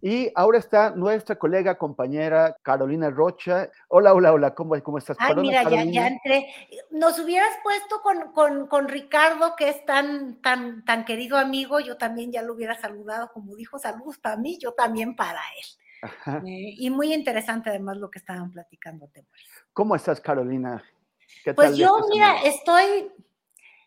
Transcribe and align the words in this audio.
Y 0.00 0.30
ahora 0.36 0.58
está 0.58 0.90
nuestra 0.90 1.36
colega, 1.36 1.76
compañera 1.76 2.56
Carolina 2.62 3.10
Rocha. 3.10 3.68
Hola, 3.88 4.14
hola, 4.14 4.32
hola, 4.32 4.54
¿cómo, 4.54 4.80
cómo 4.82 4.98
estás? 4.98 5.16
Ay, 5.18 5.28
Perdona, 5.28 5.48
mira, 5.48 5.62
ya, 5.64 5.84
ya 5.84 6.06
entré. 6.06 6.46
Nos 6.90 7.18
hubieras 7.18 7.50
puesto 7.62 8.00
con, 8.00 8.32
con, 8.32 8.66
con 8.68 8.88
Ricardo, 8.88 9.56
que 9.56 9.68
es 9.68 9.84
tan, 9.84 10.40
tan, 10.40 10.84
tan 10.84 11.04
querido 11.04 11.36
amigo, 11.36 11.80
yo 11.80 11.96
también 11.96 12.30
ya 12.30 12.42
lo 12.42 12.54
hubiera 12.54 12.78
saludado, 12.78 13.32
como 13.32 13.56
dijo, 13.56 13.78
saludos 13.78 14.18
para 14.18 14.36
mí, 14.36 14.58
yo 14.58 14.72
también 14.72 15.16
para 15.16 15.40
él. 15.58 15.66
Eh, 16.46 16.74
y 16.78 16.90
muy 16.90 17.12
interesante 17.12 17.70
además 17.70 17.96
lo 17.96 18.08
que 18.08 18.20
estaban 18.20 18.52
platicando. 18.52 19.10
¿Cómo 19.72 19.96
estás, 19.96 20.20
Carolina? 20.20 20.84
¿Qué 21.42 21.54
Pues 21.54 21.70
tal 21.70 21.76
yo, 21.76 22.06
mira, 22.08 22.40
estoy, 22.44 23.10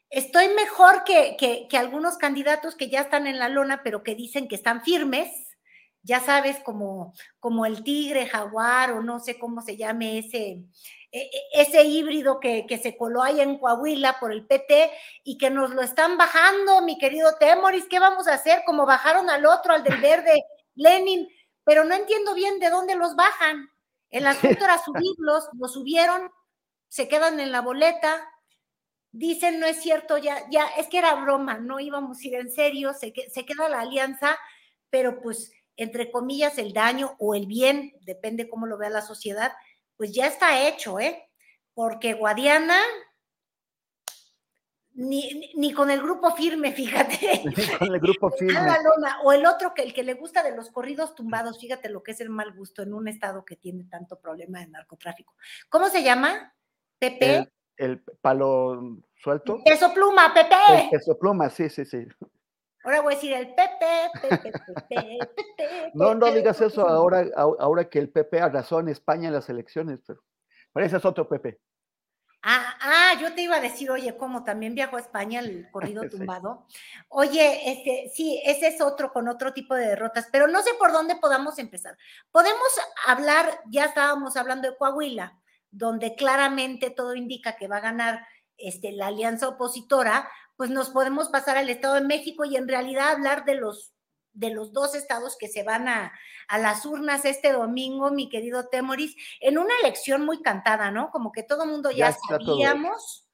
estoy 0.10 0.50
mejor 0.50 1.06
que, 1.06 1.38
que, 1.40 1.68
que 1.70 1.78
algunos 1.78 2.18
candidatos 2.18 2.76
que 2.76 2.90
ya 2.90 3.00
están 3.00 3.28
en 3.28 3.40
la 3.40 3.48
lona, 3.48 3.82
pero 3.82 4.04
que 4.04 4.16
dicen 4.16 4.50
que 4.50 4.56
están 4.56 4.82
firmes. 4.82 5.51
Ya 6.04 6.20
sabes, 6.20 6.60
como, 6.64 7.14
como 7.40 7.66
el 7.66 7.84
tigre, 7.84 8.26
jaguar, 8.28 8.92
o 8.94 9.04
no 9.04 9.20
sé 9.20 9.38
cómo 9.38 9.62
se 9.62 9.78
llame 9.78 10.18
ese, 10.20 10.64
e- 11.12 11.30
e- 11.32 11.62
ese 11.62 11.84
híbrido 11.84 12.40
que, 12.40 12.66
que 12.68 12.78
se 12.80 12.98
coló 12.98 13.22
ahí 13.22 13.40
en 13.42 13.60
Coahuila 13.60 14.20
por 14.20 14.32
el 14.32 14.48
PT 14.48 14.92
y 15.24 15.38
que 15.38 15.50
nos 15.52 15.72
lo 15.72 15.82
están 15.82 16.18
bajando, 16.18 16.82
mi 16.82 16.98
querido 16.98 17.36
Temoris. 17.40 17.86
¿Qué 17.88 18.00
vamos 18.00 18.28
a 18.28 18.34
hacer? 18.34 18.64
Como 18.66 18.86
bajaron 18.86 19.30
al 19.30 19.46
otro, 19.46 19.74
al 19.74 19.84
del 19.84 20.00
verde, 20.02 20.34
Lenin, 20.76 21.28
pero 21.64 21.84
no 21.84 21.94
entiendo 21.94 22.34
bien 22.34 22.60
de 22.60 22.70
dónde 22.70 22.96
los 22.96 23.16
bajan. 23.16 23.70
El 24.10 24.26
asunto 24.28 24.64
era 24.64 24.78
subirlos, 24.84 25.50
los 25.60 25.74
subieron, 25.74 26.32
se 26.88 27.08
quedan 27.08 27.40
en 27.40 27.52
la 27.52 27.62
boleta, 27.62 28.28
dicen 29.12 29.60
no 29.60 29.66
es 29.66 29.82
cierto, 29.82 30.18
ya, 30.18 30.50
ya, 30.50 30.66
es 30.78 30.88
que 30.88 30.98
era 30.98 31.16
broma, 31.16 31.58
no 31.60 31.80
íbamos 31.80 32.20
a 32.20 32.28
ir 32.28 32.36
en 32.36 32.52
serio, 32.52 32.94
se, 32.94 33.14
se 33.30 33.46
queda 33.46 33.70
la 33.70 33.82
alianza, 33.82 34.38
pero 34.90 35.22
pues 35.22 35.52
entre 35.78 36.12
comillas 36.12 36.58
el 36.58 36.74
daño 36.74 37.16
o 37.20 37.36
el 37.36 37.46
bien, 37.48 37.94
depende 38.02 38.50
cómo 38.50 38.66
lo 38.68 38.78
vea 38.78 38.90
la 38.90 39.02
sociedad, 39.02 39.52
pues 39.98 40.14
ya 40.14 40.28
está 40.28 40.68
hecho, 40.68 41.00
¿eh? 41.00 41.30
Porque 41.74 42.14
Guadiana 42.14 42.80
ni, 44.94 45.52
ni- 45.56 45.72
con 45.74 45.90
el 45.90 46.02
grupo 46.02 46.36
firme, 46.36 46.74
fíjate. 46.74 47.44
Con 47.80 47.94
el 47.94 48.00
grupo 48.02 48.28
A 48.28 48.32
firme. 48.38 48.54
la 48.54 48.78
lona, 48.84 49.22
o 49.24 49.32
el 49.32 49.46
otro 49.46 49.74
que 49.74 49.84
el 49.84 49.94
que 49.94 50.04
le 50.04 50.16
gusta 50.16 50.44
de 50.44 50.56
los 50.56 50.70
corridos 50.70 51.16
tumbados, 51.16 51.60
fíjate 51.60 51.88
lo 51.90 52.04
que 52.04 52.12
es 52.12 52.20
el 52.20 52.30
mal 52.30 52.52
gusto 52.54 52.82
en 52.82 52.94
un 52.94 53.08
estado 53.08 53.46
que 53.46 53.56
tiene 53.56 53.86
tanto 53.86 54.20
problema 54.20 54.60
de 54.60 54.68
narcotráfico. 54.68 55.34
¿Cómo 55.70 55.88
se 55.88 56.04
llama? 56.04 56.54
Pepe. 57.00 57.38
El, 57.38 57.52
el 57.78 58.04
palo 58.22 58.98
suelto. 59.16 59.64
Peso 59.64 59.94
pluma, 59.94 60.34
Pepe. 60.34 60.56
El 60.84 60.90
peso 60.90 61.18
pluma, 61.18 61.50
sí, 61.50 61.70
sí, 61.70 61.86
sí. 61.86 62.06
Ahora 62.84 63.02
voy 63.02 63.14
a 63.14 63.16
decir 63.16 63.34
el 63.34 63.54
Pepe, 63.54 64.10
Pepe, 64.22 64.52
Pepe, 64.52 65.20
Pepe. 65.58 65.92
No, 65.94 66.16
no 66.16 66.32
digas 66.32 66.60
eso 66.62 66.88
ahora, 66.88 67.26
ahora 67.36 67.90
que 67.90 68.00
el 68.00 68.10
PP 68.10 68.40
arrasó 68.40 68.80
en 68.80 68.90
España 68.90 69.28
en 69.28 69.36
las 69.36 69.50
elecciones, 69.50 70.00
pero, 70.06 70.24
pero 70.74 70.86
ese 70.86 70.98
es 70.98 71.06
otro 71.06 71.28
PP. 71.28 71.60
Ah, 72.44 72.76
ah, 72.82 73.14
yo 73.22 73.36
te 73.36 73.44
iba 73.44 73.58
a 73.58 73.62
decir, 73.62 73.92
oye, 73.92 74.18
¿cómo 74.18 74.44
también 74.44 74.74
viajó 74.74 74.98
a 74.98 75.02
España 75.02 75.42
el 75.42 75.70
corrido 75.70 76.02
Sí. 76.10 76.10
tumbado? 76.10 76.66
Oye, 77.10 77.72
este, 77.72 78.12
sí, 78.14 78.42
ese 78.44 78.68
es 78.70 78.82
otro 78.82 79.14
con 79.14 79.28
otro 79.28 79.54
tipo 79.54 79.76
de 79.76 79.86
derrotas, 79.88 80.28
pero 80.32 80.48
no 80.48 80.64
sé 80.64 80.72
por 80.80 80.92
dónde 80.92 81.16
podamos 81.18 81.60
empezar. 81.60 81.96
Podemos 82.32 82.68
hablar, 83.06 83.62
ya 83.70 83.86
estábamos 83.86 84.38
hablando 84.38 84.70
de 84.72 84.76
Coahuila, 84.78 85.40
donde 85.70 86.16
claramente 86.16 86.90
todo 86.90 87.14
indica 87.14 87.56
que 87.56 87.68
va 87.68 87.78
a 87.78 87.82
ganar 87.82 88.26
este, 88.58 88.92
la 88.92 89.08
alianza 89.08 89.48
opositora, 89.48 90.28
pues 90.62 90.70
nos 90.70 90.92
podemos 90.92 91.30
pasar 91.30 91.58
al 91.58 91.72
Estado 91.72 91.96
de 91.96 92.02
México 92.02 92.46
y 92.46 92.56
en 92.56 92.68
realidad 92.68 93.14
hablar 93.14 93.46
de 93.46 93.56
los 93.56 93.96
de 94.32 94.52
los 94.52 94.72
dos 94.74 94.94
estados 94.94 95.36
que 95.36 95.48
se 95.48 95.64
van 95.64 95.88
a, 95.88 96.14
a 96.48 96.60
las 96.60 96.86
urnas 96.86 97.26
este 97.26 97.52
domingo, 97.52 98.12
mi 98.12 98.30
querido 98.30 98.70
Temoris, 98.70 99.16
en 99.40 99.58
una 99.58 99.74
elección 99.82 100.24
muy 100.24 100.44
cantada, 100.44 100.92
¿no? 100.92 101.10
Como 101.10 101.32
que 101.32 101.42
todo 101.42 101.64
el 101.64 101.72
mundo 101.72 101.90
Ya 101.90 102.14
sabíamos 102.14 103.28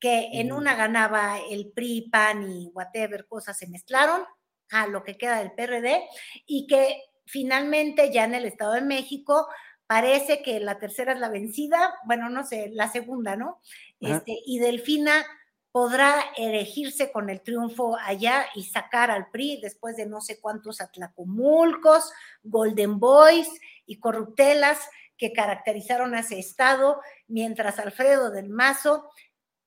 que 0.00 0.40
en 0.40 0.52
una 0.52 0.74
ganaba 0.74 1.38
el 1.50 1.70
PRI, 1.70 2.08
PAN 2.10 2.50
y 2.50 2.70
whatever, 2.72 3.26
cosas 3.26 3.58
se 3.58 3.66
mezclaron 3.66 4.24
a 4.70 4.86
lo 4.86 5.04
que 5.04 5.18
queda 5.18 5.40
del 5.40 5.52
PRD 5.52 6.08
y 6.46 6.66
que 6.66 6.96
finalmente 7.26 8.10
ya 8.10 8.24
en 8.24 8.36
el 8.36 8.46
Estado 8.46 8.72
de 8.72 8.80
México 8.80 9.48
parece 9.86 10.40
que 10.42 10.60
la 10.60 10.78
tercera 10.78 11.12
es 11.12 11.20
la 11.20 11.28
vencida, 11.28 11.94
bueno, 12.06 12.30
no 12.30 12.42
sé, 12.42 12.70
la 12.72 12.90
segunda, 12.90 13.36
¿no? 13.36 13.60
Este, 14.00 14.32
y 14.46 14.60
Delfina 14.60 15.26
podrá 15.74 16.26
erigirse 16.36 17.10
con 17.10 17.30
el 17.30 17.40
triunfo 17.40 17.96
allá 17.96 18.46
y 18.54 18.62
sacar 18.62 19.10
al 19.10 19.28
PRI 19.30 19.58
después 19.60 19.96
de 19.96 20.06
no 20.06 20.20
sé 20.20 20.40
cuántos 20.40 20.80
atlacomulcos, 20.80 22.12
Golden 22.44 23.00
Boys 23.00 23.48
y 23.84 23.98
corruptelas 23.98 24.78
que 25.18 25.32
caracterizaron 25.32 26.14
a 26.14 26.20
ese 26.20 26.38
estado, 26.38 27.00
mientras 27.26 27.80
Alfredo 27.80 28.30
del 28.30 28.50
Mazo, 28.50 29.10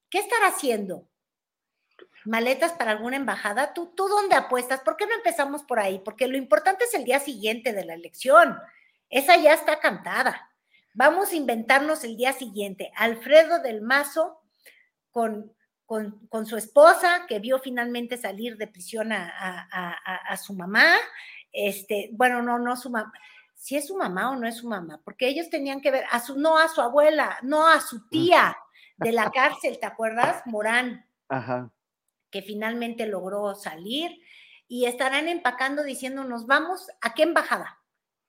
¿qué 0.10 0.20
estará 0.20 0.48
haciendo? 0.48 1.10
¿Maletas 2.24 2.72
para 2.72 2.92
alguna 2.92 3.18
embajada? 3.18 3.74
¿Tú, 3.74 3.88
¿Tú 3.94 4.08
dónde 4.08 4.38
apuestas? 4.38 4.80
¿Por 4.80 4.96
qué 4.96 5.08
no 5.08 5.14
empezamos 5.14 5.64
por 5.64 5.78
ahí? 5.78 6.00
Porque 6.00 6.30
lo 6.30 6.38
importante 6.38 6.86
es 6.86 6.94
el 6.94 7.04
día 7.04 7.20
siguiente 7.20 7.74
de 7.74 7.84
la 7.84 7.96
elección. 7.96 8.58
Esa 9.10 9.36
ya 9.36 9.54
está 9.54 9.82
cantada. 9.82 10.54
Vamos 10.94 11.34
a 11.34 11.36
inventarnos 11.36 12.06
el 12.06 12.16
día 12.16 12.32
siguiente. 12.32 12.94
Alfredo 12.96 13.60
del 13.60 13.82
Mazo 13.82 14.40
con, 15.12 15.57
con, 15.88 16.28
con 16.28 16.46
su 16.46 16.58
esposa, 16.58 17.26
que 17.28 17.40
vio 17.40 17.58
finalmente 17.60 18.18
salir 18.18 18.58
de 18.58 18.68
prisión 18.68 19.12
a, 19.14 19.24
a- 19.72 19.94
a- 20.30 20.38
su 20.38 20.54
mamá. 20.54 20.86
Este, 21.52 22.10
bueno, 22.12 22.44
no, 22.44 22.60
no 22.60 22.76
su 22.76 22.92
mamá. 22.92 23.12
Si 23.56 23.76
es 23.76 23.88
su 23.88 23.98
mamá 23.98 24.30
o 24.30 24.36
no 24.36 24.48
es 24.48 24.58
su 24.58 24.68
mamá, 24.68 25.02
porque 25.04 25.28
ellos 25.28 25.50
tenían 25.50 25.82
que 25.82 25.90
ver 25.90 26.04
a 26.12 26.20
su, 26.20 26.38
no 26.38 26.58
a 26.60 26.68
su 26.68 26.82
abuela, 26.82 27.40
no 27.42 27.66
a 27.68 27.80
su 27.82 28.08
tía 28.10 28.56
de 28.98 29.12
la 29.14 29.32
cárcel, 29.32 29.80
¿te 29.80 29.86
acuerdas? 29.88 30.44
Morán 30.46 31.06
Ajá. 31.30 31.72
que 32.30 32.42
finalmente 32.44 33.08
logró 33.08 33.56
salir 33.56 34.12
y 34.68 34.86
estarán 34.86 35.28
empacando 35.30 35.84
diciéndonos, 35.84 36.46
vamos, 36.46 36.88
¿a 37.02 37.14
qué 37.14 37.24
embajada? 37.24 37.80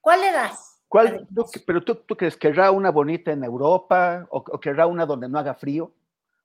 ¿Cuál 0.00 0.20
le 0.22 0.32
das? 0.32 0.80
¿Cuál, 0.88 1.26
tú- 1.34 1.44
pero 1.66 1.82
tú, 1.82 1.96
tú 1.96 2.16
crees, 2.16 2.36
¿querrá 2.36 2.70
una 2.70 2.90
bonita 2.90 3.32
en 3.32 3.42
Europa 3.44 4.26
o, 4.30 4.38
o 4.38 4.60
querrá 4.60 4.86
una 4.86 5.04
donde 5.04 5.28
no 5.28 5.38
haga 5.38 5.54
frío, 5.54 5.92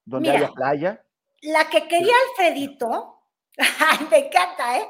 donde 0.03 0.31
Mira. 0.31 0.45
haya 0.47 0.53
playa? 0.53 1.02
La 1.43 1.69
que 1.69 1.87
quería 1.87 2.13
Alfredito, 2.29 3.21
me 4.09 4.27
encanta, 4.27 4.77
¿eh? 4.79 4.87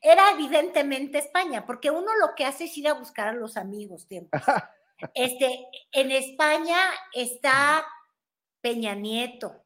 Era 0.00 0.32
evidentemente 0.32 1.18
España, 1.18 1.64
porque 1.64 1.90
uno 1.90 2.08
lo 2.20 2.34
que 2.34 2.44
hace 2.44 2.64
es 2.64 2.76
ir 2.76 2.88
a 2.88 2.94
buscar 2.94 3.28
a 3.28 3.32
los 3.32 3.56
amigos. 3.56 4.06
tiempos. 4.06 4.40
Este, 5.14 5.66
en 5.90 6.12
España 6.12 6.78
está 7.12 7.84
Peña 8.60 8.94
Nieto, 8.94 9.64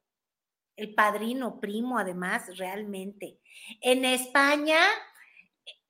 el 0.77 0.95
padrino 0.95 1.61
primo, 1.61 1.99
además, 1.99 2.57
realmente. 2.57 3.39
En 3.83 4.07
España 4.07 4.79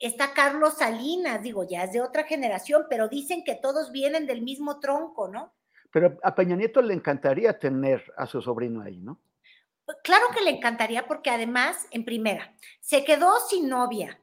está 0.01 0.35
Carlos 0.35 0.79
Salinas, 0.79 1.43
digo, 1.43 1.63
ya 1.63 1.85
es 1.85 1.93
de 1.93 2.01
otra 2.01 2.25
generación, 2.25 2.87
pero 2.91 3.07
dicen 3.07 3.45
que 3.45 3.55
todos 3.55 3.93
vienen 3.93 4.27
del 4.27 4.43
mismo 4.43 4.81
tronco, 4.81 5.29
¿no? 5.29 5.55
Pero 5.93 6.19
a 6.25 6.35
Peña 6.35 6.57
Nieto 6.57 6.83
le 6.83 6.95
encantaría 6.95 7.57
tener 7.57 8.03
a 8.17 8.27
su 8.27 8.43
sobrino 8.43 8.83
ahí, 8.83 8.99
¿no? 8.99 9.21
Claro 10.03 10.27
que 10.35 10.43
le 10.43 10.51
encantaría 10.51 11.07
porque 11.07 11.31
además, 11.31 11.87
en 11.91 12.05
primera, 12.05 12.55
se 12.81 13.05
quedó 13.05 13.39
sin 13.49 13.69
novia. 13.69 14.21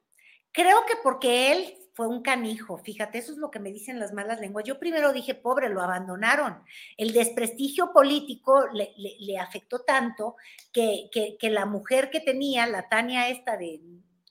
Creo 0.52 0.86
que 0.86 0.96
porque 1.02 1.52
él 1.52 1.78
fue 1.94 2.08
un 2.08 2.22
canijo, 2.24 2.80
fíjate, 2.80 3.20
eso 3.20 3.32
es 3.32 3.38
lo 3.38 3.52
que 3.52 3.60
me 3.60 3.72
dicen 3.72 4.00
las 4.00 4.14
malas 4.14 4.40
lenguas. 4.40 4.66
Yo 4.66 4.80
primero 4.80 5.14
dije, 5.14 5.36
pobre, 5.36 5.70
lo 5.70 5.82
abandonaron. 5.82 6.64
El 6.98 7.14
desprestigio 7.14 7.94
político 7.94 8.66
le, 8.74 9.40
afectó 9.40 9.80
tanto 9.80 10.36
que, 10.72 11.10
que, 11.40 11.50
la 11.50 11.66
mujer 11.66 12.10
que 12.10 12.20
tenía, 12.20 12.66
la 12.66 12.90
Tania 12.90 13.30
esta 13.30 13.58
de, 13.58 13.80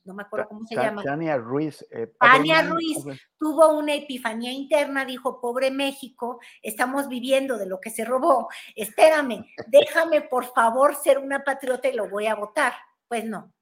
no 0.05 0.15
me 0.15 0.23
acuerdo 0.23 0.49
cómo 0.49 0.67
se 0.67 0.75
llama. 0.75 1.03
Tania 1.03 1.37
Ruiz. 1.37 1.85
Eh, 1.91 2.13
Tania 2.19 2.63
Ruiz 2.63 2.99
tuvo 3.39 3.69
una 3.77 3.95
epifanía 3.95 4.53
interna, 4.53 5.05
dijo, 5.05 5.41
pobre 5.41 5.71
México, 5.71 6.41
estamos 6.63 7.09
viviendo 7.09 7.59
de 7.59 7.67
lo 7.67 7.81
que 7.81 7.91
se 7.91 8.05
robó, 8.05 8.49
espérame, 8.75 9.47
déjame 9.69 10.23
por 10.23 10.53
favor 10.53 10.97
ser 10.97 11.19
una 11.19 11.45
patriota 11.45 11.89
y 11.89 11.95
lo 11.95 12.09
voy 12.09 12.27
a 12.27 12.35
votar. 12.35 12.73
Pues 13.09 13.25
no. 13.25 13.53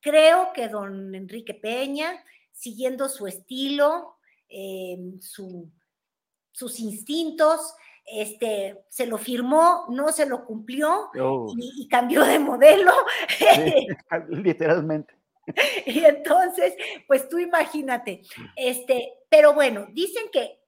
Creo 0.00 0.52
que 0.52 0.68
don 0.68 1.14
Enrique 1.14 1.54
Peña 1.54 2.22
siguiendo 2.58 3.08
su 3.08 3.26
estilo, 3.26 4.16
em, 4.48 5.20
sus 5.20 6.80
instintos, 6.80 7.74
este, 8.04 8.84
se 8.88 9.06
lo 9.06 9.16
firmó, 9.16 9.86
no 9.90 10.10
se 10.10 10.26
lo 10.26 10.44
cumplió 10.44 11.10
oh. 11.20 11.54
y, 11.56 11.86
cambió 11.88 12.24
de 12.24 12.38
modelo. 12.38 12.92
literalmente. 14.28 15.17
Y 15.86 16.04
entonces, 16.04 16.74
pues 17.06 17.28
tú 17.28 17.38
imagínate, 17.38 18.22
este, 18.56 19.12
pero 19.28 19.54
bueno, 19.54 19.86
dicen 19.92 20.24
que 20.32 20.60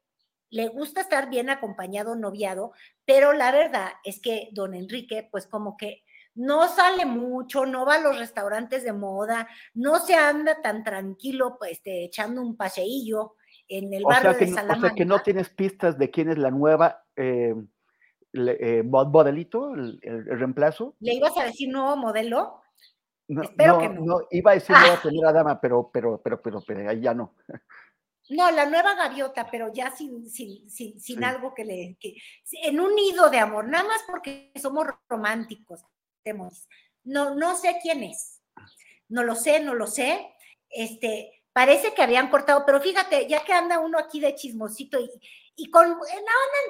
le 0.50 0.69
gusta 0.69 1.03
estar 1.03 1.31
bien 1.31 1.49
acompañado, 1.49 2.17
noviado, 2.17 2.73
pero 3.05 3.32
la 3.32 3.53
verdad 3.53 3.93
es 4.05 4.21
que 4.21 4.49
don 4.53 4.75
Enrique, 4.75 5.29
pues 5.31 5.47
como 5.47 5.77
que 5.77 6.03
no 6.35 6.69
sale 6.69 7.05
mucho, 7.06 7.67
no 7.67 7.85
va 7.85 7.97
a 7.97 8.00
los 8.00 8.19
restaurantes 8.19 8.82
de 8.85 8.93
moda, 8.93 9.49
no 9.75 9.99
se 9.99 10.15
anda 10.15 10.61
tan 10.62 10.83
tranquilo, 10.83 11.56
pues, 11.59 11.73
este, 11.73 12.05
echando 12.05 12.41
un 12.41 12.56
paseillo 12.56 13.35
en 13.69 13.93
el 13.93 14.05
barrio 14.05 14.35
de 14.35 14.47
Salamanca. 14.49 14.87
O 14.87 14.88
sea 14.88 14.97
que 14.97 15.05
no 15.05 15.21
tienes 15.21 15.50
pistas 15.50 15.99
de 15.99 16.11
quién 16.11 16.31
es 16.31 16.38
la 16.38 16.50
nueva 16.50 17.05
eh, 17.17 17.55
eh, 18.33 18.83
modelito, 18.85 19.75
el, 19.75 20.00
reemplazo. 20.26 20.97
¿Le 21.00 21.15
ibas 21.15 21.37
a 21.37 21.44
decir 21.44 21.69
nuevo 21.69 21.97
modelo? 21.97 22.60
No, 23.31 23.43
Espero 23.43 23.79
que 23.79 23.88
no. 23.88 24.05
no. 24.05 24.21
Iba 24.32 24.50
a 24.50 24.55
decir 24.55 24.77
nueva 24.77 25.00
primera 25.00 25.32
dama, 25.32 25.61
pero, 25.61 25.88
pero, 25.93 26.21
pero, 26.21 26.43
pero, 26.43 26.61
pero, 26.67 26.91
ahí 26.91 27.00
ya 27.00 27.15
no. 27.15 27.37
No, 28.29 28.50
la 28.50 28.67
nueva 28.67 28.94
gaviota, 28.97 29.49
pero 29.49 29.73
ya 29.73 29.91
sin, 29.93 30.29
sin, 30.29 30.69
sin, 30.69 31.25
algo 31.25 31.55
que 31.55 31.65
le. 31.65 31.97
Que, 32.00 32.17
en 32.65 32.81
un 32.81 32.94
nido 32.94 33.31
de 33.31 33.38
amor, 33.38 33.69
nada 33.69 33.85
más 33.85 34.03
porque 34.09 34.53
somos 34.61 34.87
románticos. 35.09 35.85
No, 37.05 37.35
no 37.37 37.56
sé 37.56 37.79
quién 37.81 38.03
es. 38.03 38.41
No 39.09 39.23
lo 39.23 39.37
sé, 39.37 39.61
no 39.61 39.75
lo 39.75 39.87
sé. 39.87 40.33
Este, 40.69 41.43
parece 41.53 41.94
que 41.94 42.03
habían 42.03 42.31
cortado, 42.31 42.65
pero 42.67 42.81
fíjate, 42.81 43.29
ya 43.29 43.44
que 43.44 43.53
anda 43.53 43.79
uno 43.79 43.99
aquí 43.99 44.19
de 44.19 44.35
chismosito 44.35 44.99
y, 45.00 45.11
y 45.61 45.71
con 45.71 45.91
la 45.91 45.97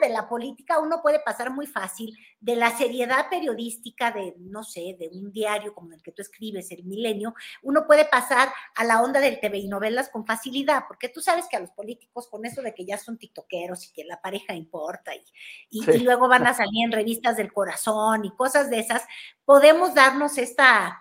de 0.01 0.09
la 0.09 0.29
política 0.29 0.81
uno 0.81 1.01
puede 1.01 1.21
pasar 1.21 1.51
muy 1.51 1.67
fácil 1.67 2.17
de 2.41 2.57
la 2.57 2.77
seriedad 2.77 3.29
periodística 3.31 4.11
de, 4.11 4.35
no 4.39 4.65
sé, 4.65 4.97
de 4.99 5.09
un 5.13 5.31
diario 5.31 5.75
como 5.75 5.93
el 5.93 6.03
que 6.03 6.11
tú 6.11 6.23
escribes, 6.23 6.73
El 6.73 6.85
Milenio, 6.85 7.35
uno 7.63 7.87
puede 7.87 8.05
pasar 8.05 8.49
a 8.75 8.85
la 8.85 9.01
onda 9.01 9.21
del 9.21 9.39
TV 9.39 9.59
y 9.59 9.69
novelas 9.69 10.09
con 10.09 10.27
facilidad, 10.27 10.85
porque 10.89 11.09
tú 11.09 11.21
sabes 11.21 11.47
que 11.49 11.57
a 11.57 11.61
los 11.61 11.71
políticos 11.71 12.27
con 12.29 12.45
eso 12.45 12.63
de 12.63 12.75
que 12.75 12.85
ya 12.85 12.99
son 12.99 13.17
tiktokeros 13.17 13.87
y 13.87 13.93
que 13.93 14.05
la 14.05 14.21
pareja 14.21 14.55
importa 14.55 15.13
y, 15.15 15.23
y, 15.71 15.99
luego 15.99 16.27
van 16.27 16.49
a 16.49 16.55
salir 16.55 16.85
en 16.85 16.93
revistas 16.93 17.37
del 17.37 17.53
corazón 17.53 18.25
y 18.25 18.35
cosas 18.35 18.71
de 18.71 18.81
esas, 18.81 19.05
podemos 19.45 19.95
darnos 19.95 20.37
esta, 20.37 21.01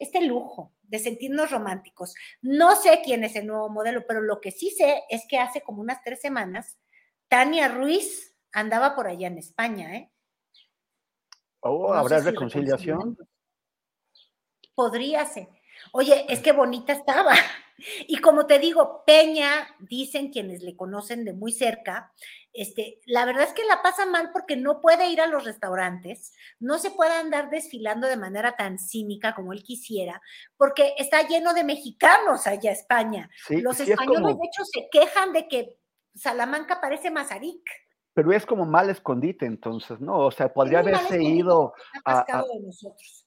este 0.00 0.22
lujo 0.22 0.72
de 0.82 0.98
sentirnos 0.98 1.52
románticos. 1.52 2.14
No 2.42 2.74
sé 2.74 3.00
quién 3.04 3.22
es 3.22 3.36
el 3.36 3.46
nuevo 3.46 3.68
modelo, 3.68 4.04
pero 4.08 4.22
lo 4.22 4.40
que 4.40 4.50
sí 4.50 4.70
sé 4.70 5.02
es 5.08 5.22
que 5.28 5.38
hace 5.38 5.60
como 5.60 5.82
unas 5.82 6.02
tres 6.02 6.20
semanas 6.20 6.78
Tania 7.28 7.68
Ruiz 7.68 8.34
andaba 8.52 8.94
por 8.94 9.06
allá 9.06 9.28
en 9.28 9.38
España, 9.38 9.94
¿eh? 9.96 10.12
Oh, 11.60 11.92
¿habrá 11.92 12.20
reconciliación? 12.20 13.16
Podría 14.74 15.24
ser. 15.26 15.48
Oye, 15.92 16.24
es 16.28 16.40
que 16.40 16.52
bonita 16.52 16.92
estaba. 16.92 17.32
Y 18.08 18.16
como 18.16 18.46
te 18.46 18.58
digo, 18.58 19.04
Peña, 19.06 19.68
dicen 19.78 20.32
quienes 20.32 20.64
le 20.64 20.74
conocen 20.74 21.24
de 21.24 21.32
muy 21.32 21.52
cerca, 21.52 22.12
este, 22.52 22.98
la 23.06 23.24
verdad 23.24 23.44
es 23.44 23.52
que 23.52 23.64
la 23.64 23.82
pasa 23.82 24.04
mal 24.04 24.30
porque 24.32 24.56
no 24.56 24.80
puede 24.80 25.08
ir 25.10 25.20
a 25.20 25.28
los 25.28 25.44
restaurantes, 25.44 26.32
no 26.58 26.80
se 26.80 26.90
puede 26.90 27.12
andar 27.12 27.50
desfilando 27.50 28.08
de 28.08 28.16
manera 28.16 28.56
tan 28.56 28.80
cínica 28.80 29.32
como 29.32 29.52
él 29.52 29.62
quisiera, 29.62 30.20
porque 30.56 30.94
está 30.98 31.28
lleno 31.28 31.54
de 31.54 31.62
mexicanos 31.62 32.48
allá 32.48 32.72
España. 32.72 33.30
los 33.48 33.78
españoles, 33.78 34.36
de 34.36 34.46
hecho, 34.46 34.64
se 34.64 34.88
quejan 34.90 35.32
de 35.32 35.46
que 35.46 35.78
Salamanca 36.18 36.80
parece 36.80 37.10
Mazarik. 37.10 37.62
Pero 38.14 38.32
es 38.32 38.44
como 38.44 38.66
mal 38.66 38.90
escondite, 38.90 39.46
entonces, 39.46 40.00
¿no? 40.00 40.18
O 40.18 40.30
sea, 40.30 40.52
podría 40.52 40.80
haberse 40.80 41.22
ido 41.22 41.72
a, 42.04 42.44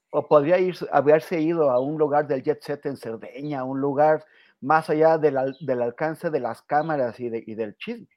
o 0.10 0.28
podría 0.28 0.60
ir, 0.60 0.76
haberse 0.92 1.40
ido 1.40 1.72
a 1.72 1.80
un 1.80 1.98
lugar 1.98 2.28
del 2.28 2.44
jet 2.44 2.62
set 2.62 2.86
en 2.86 2.98
Cerdeña, 2.98 3.64
un 3.64 3.80
lugar 3.80 4.26
más 4.60 4.90
allá 4.90 5.18
del, 5.18 5.38
alcance 5.82 6.30
de 6.30 6.40
las 6.42 6.62
cámaras 6.62 7.20
y, 7.20 7.28
y 7.28 7.56
del 7.56 7.78
chisme. 7.78 8.08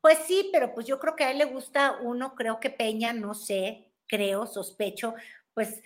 Pues 0.00 0.18
sí, 0.18 0.50
pero 0.52 0.72
pues 0.72 0.86
yo 0.86 1.00
creo 1.00 1.16
que 1.16 1.24
a 1.24 1.32
él 1.32 1.38
le 1.38 1.46
gusta 1.46 1.98
uno, 2.00 2.36
creo 2.36 2.60
que 2.60 2.70
Peña, 2.70 3.12
no 3.12 3.34
sé, 3.34 3.92
creo, 4.06 4.46
sospecho, 4.46 5.14
pues 5.52 5.82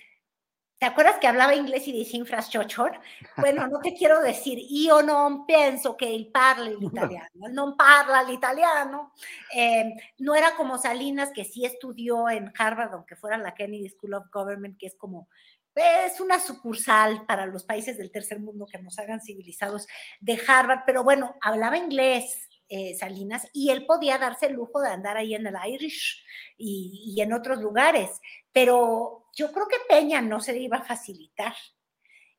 ¿Te 0.81 0.87
acuerdas 0.87 1.19
que 1.21 1.27
hablaba 1.27 1.55
inglés 1.55 1.87
y 1.88 1.93
dice 1.93 2.17
infrastructure? 2.17 2.99
Bueno, 3.37 3.67
no 3.67 3.81
te 3.81 3.93
quiero 3.93 4.23
decir, 4.23 4.61
yo 4.71 5.03
no 5.03 5.44
pienso 5.47 5.94
que 5.94 6.15
él 6.15 6.31
parle 6.32 6.75
l'italiano, 6.75 7.29
no 7.53 7.77
parla 7.77 8.23
l'italiano. 8.23 9.12
Eh, 9.55 9.93
no 10.21 10.35
era 10.35 10.56
como 10.56 10.79
Salinas, 10.79 11.32
que 11.35 11.44
sí 11.44 11.67
estudió 11.67 12.31
en 12.31 12.50
Harvard, 12.59 12.94
aunque 12.94 13.15
fuera 13.15 13.37
la 13.37 13.53
Kennedy 13.53 13.91
School 13.91 14.15
of 14.15 14.31
Government, 14.32 14.79
que 14.79 14.87
es 14.87 14.97
como, 14.97 15.29
es 15.75 16.19
una 16.19 16.41
sucursal 16.41 17.26
para 17.26 17.44
los 17.44 17.65
países 17.65 17.99
del 17.99 18.11
tercer 18.11 18.41
mundo 18.41 18.67
que 18.67 18.79
nos 18.79 18.99
hagan 18.99 19.21
civilizados 19.21 19.87
de 20.19 20.41
Harvard, 20.49 20.85
pero 20.87 21.05
bueno, 21.05 21.37
hablaba 21.43 21.76
inglés, 21.76 22.49
eh, 22.72 22.94
Salinas 22.94 23.49
y 23.52 23.70
él 23.70 23.84
podía 23.84 24.17
darse 24.17 24.46
el 24.46 24.52
lujo 24.52 24.81
de 24.81 24.90
andar 24.90 25.16
ahí 25.16 25.35
en 25.35 25.45
el 25.45 25.56
Irish 25.66 26.25
y, 26.56 27.21
en 27.21 27.33
otros 27.33 27.61
lugares, 27.61 28.21
pero 28.52 29.25
yo 29.35 29.50
creo 29.50 29.66
que 29.66 29.76
Peña 29.88 30.23
no 30.23 30.38
se 30.40 30.52
le 30.52 30.61
iba 30.61 30.76
a 30.76 30.85
facilitar. 30.85 31.52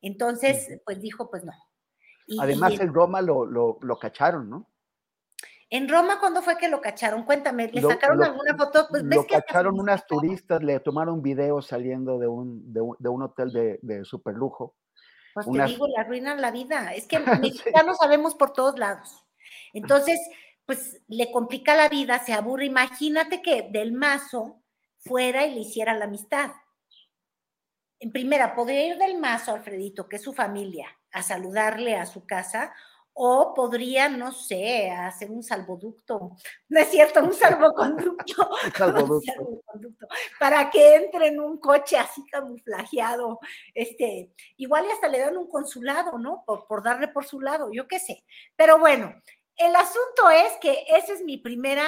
Entonces, 0.00 0.80
pues 0.86 1.02
dijo, 1.02 1.28
pues 1.28 1.44
no. 1.44 1.52
Además, 2.40 2.80
en 2.80 2.94
Roma 2.94 3.20
lo, 3.20 3.44
lo, 3.44 3.98
cacharon, 3.98 4.48
¿no? 4.48 4.70
En 5.68 5.86
Roma, 5.86 6.18
¿cuándo 6.18 6.40
fue 6.40 6.56
que 6.56 6.68
lo 6.68 6.80
cacharon? 6.80 7.24
Cuéntame, 7.24 7.68
¿le 7.68 7.82
sacaron 7.82 8.24
alguna 8.24 8.56
foto? 8.56 8.86
Pues, 8.88 9.02
lo 9.02 9.26
cacharon 9.26 9.78
unas 9.78 10.06
turistas, 10.06 10.62
le 10.62 10.80
tomaron 10.80 11.20
videos 11.20 11.66
saliendo 11.66 12.18
de 12.18 12.26
un, 12.26 12.72
de 12.72 12.80
un, 12.80 13.22
hotel 13.22 13.52
de, 13.52 13.78
de 13.82 14.02
super 14.06 14.34
lujo. 14.34 14.76
Pues 15.34 15.46
te 15.46 15.64
digo, 15.66 15.86
le 15.88 15.98
arruinan 15.98 16.40
la 16.40 16.50
vida. 16.50 16.94
Es 16.94 17.06
que 17.06 17.18
mexicanos 17.40 17.98
sabemos 17.98 18.34
por 18.34 18.54
todos 18.54 18.78
lados. 18.78 19.26
Entonces, 19.72 20.20
pues 20.66 21.00
le 21.08 21.30
complica 21.30 21.74
la 21.74 21.88
vida, 21.88 22.18
se 22.24 22.32
aburre. 22.32 22.66
Imagínate 22.66 23.42
que 23.42 23.68
del 23.70 23.92
mazo 23.92 24.62
fuera 24.98 25.46
y 25.46 25.54
le 25.54 25.60
hiciera 25.60 25.94
la 25.94 26.04
amistad. 26.04 26.50
En 27.98 28.12
primera, 28.12 28.54
podría 28.54 28.86
ir 28.86 28.98
del 28.98 29.18
mazo, 29.18 29.54
Alfredito, 29.54 30.08
que 30.08 30.16
es 30.16 30.22
su 30.22 30.32
familia, 30.32 30.88
a 31.12 31.22
saludarle 31.22 31.96
a 31.96 32.06
su 32.06 32.26
casa, 32.26 32.72
o 33.14 33.52
podría, 33.54 34.08
no 34.08 34.32
sé, 34.32 34.90
hacer 34.90 35.30
un 35.30 35.42
salvoducto, 35.42 36.36
no 36.68 36.80
es 36.80 36.88
cierto, 36.88 37.22
un 37.22 37.34
salvoconducto, 37.34 38.50
un 39.10 39.22
salvoconducto 39.22 40.08
para 40.40 40.70
que 40.70 40.94
entre 40.96 41.28
en 41.28 41.40
un 41.40 41.58
coche 41.58 41.98
así 41.98 42.24
camuflajeado, 42.30 43.38
este, 43.74 44.32
igual 44.56 44.86
y 44.86 44.92
hasta 44.92 45.08
le 45.08 45.20
dan 45.20 45.36
un 45.36 45.48
consulado, 45.48 46.18
¿no? 46.18 46.42
Por, 46.46 46.66
por 46.66 46.82
darle 46.82 47.08
por 47.08 47.24
su 47.26 47.40
lado, 47.40 47.70
yo 47.70 47.86
qué 47.86 47.98
sé. 48.00 48.24
Pero 48.56 48.78
bueno, 48.78 49.14
el 49.56 49.74
asunto 49.76 50.30
es 50.30 50.52
que 50.60 50.84
ese 50.96 51.14
es 51.14 51.24
mi 51.24 51.38
primer 51.38 51.78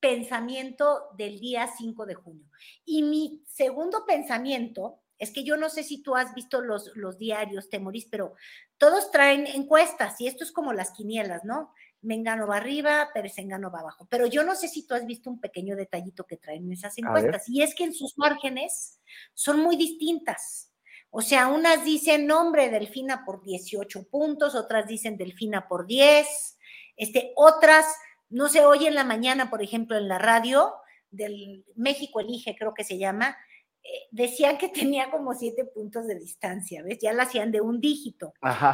pensamiento 0.00 1.08
del 1.16 1.40
día 1.40 1.66
5 1.66 2.06
de 2.06 2.14
junio. 2.14 2.46
Y 2.84 3.02
mi 3.02 3.42
segundo 3.46 4.04
pensamiento 4.06 5.00
es 5.18 5.32
que 5.32 5.44
yo 5.44 5.56
no 5.56 5.70
sé 5.70 5.82
si 5.82 6.02
tú 6.02 6.16
has 6.16 6.34
visto 6.34 6.60
los, 6.60 6.94
los 6.94 7.18
diarios, 7.18 7.70
Temoris, 7.70 8.06
pero 8.10 8.34
todos 8.76 9.10
traen 9.10 9.46
encuestas 9.46 10.20
y 10.20 10.26
esto 10.26 10.44
es 10.44 10.52
como 10.52 10.72
las 10.72 10.90
quinielas, 10.90 11.44
¿no? 11.44 11.72
Mengano 12.02 12.46
va 12.46 12.58
arriba, 12.58 13.10
Pérez 13.14 13.38
Engano 13.38 13.70
va 13.70 13.80
abajo. 13.80 14.06
Pero 14.10 14.26
yo 14.26 14.44
no 14.44 14.54
sé 14.54 14.68
si 14.68 14.86
tú 14.86 14.94
has 14.94 15.06
visto 15.06 15.30
un 15.30 15.40
pequeño 15.40 15.74
detallito 15.74 16.24
que 16.24 16.36
traen 16.36 16.70
esas 16.70 16.98
encuestas 16.98 17.48
y 17.48 17.62
es 17.62 17.74
que 17.74 17.84
en 17.84 17.94
sus 17.94 18.18
márgenes 18.18 19.00
son 19.32 19.60
muy 19.60 19.76
distintas. 19.76 20.70
O 21.10 21.22
sea, 21.22 21.46
unas 21.46 21.84
dicen 21.84 22.26
nombre 22.26 22.68
Delfina 22.68 23.24
por 23.24 23.42
18 23.42 24.08
puntos, 24.08 24.54
otras 24.54 24.86
dicen 24.86 25.16
Delfina 25.16 25.68
por 25.68 25.86
10, 25.86 26.53
este, 26.96 27.32
otras, 27.36 27.86
no 28.28 28.48
sé, 28.48 28.64
hoy 28.64 28.86
en 28.86 28.94
la 28.94 29.04
mañana, 29.04 29.50
por 29.50 29.62
ejemplo, 29.62 29.96
en 29.96 30.08
la 30.08 30.18
radio 30.18 30.72
del 31.10 31.64
México 31.76 32.20
Elige, 32.20 32.56
creo 32.58 32.74
que 32.74 32.84
se 32.84 32.98
llama, 32.98 33.36
eh, 33.82 33.88
decían 34.10 34.58
que 34.58 34.68
tenía 34.70 35.10
como 35.10 35.34
siete 35.34 35.64
puntos 35.64 36.06
de 36.06 36.18
distancia, 36.18 36.82
¿ves? 36.82 36.98
Ya 37.00 37.12
la 37.12 37.24
hacían 37.24 37.52
de 37.52 37.60
un 37.60 37.80
dígito. 37.80 38.32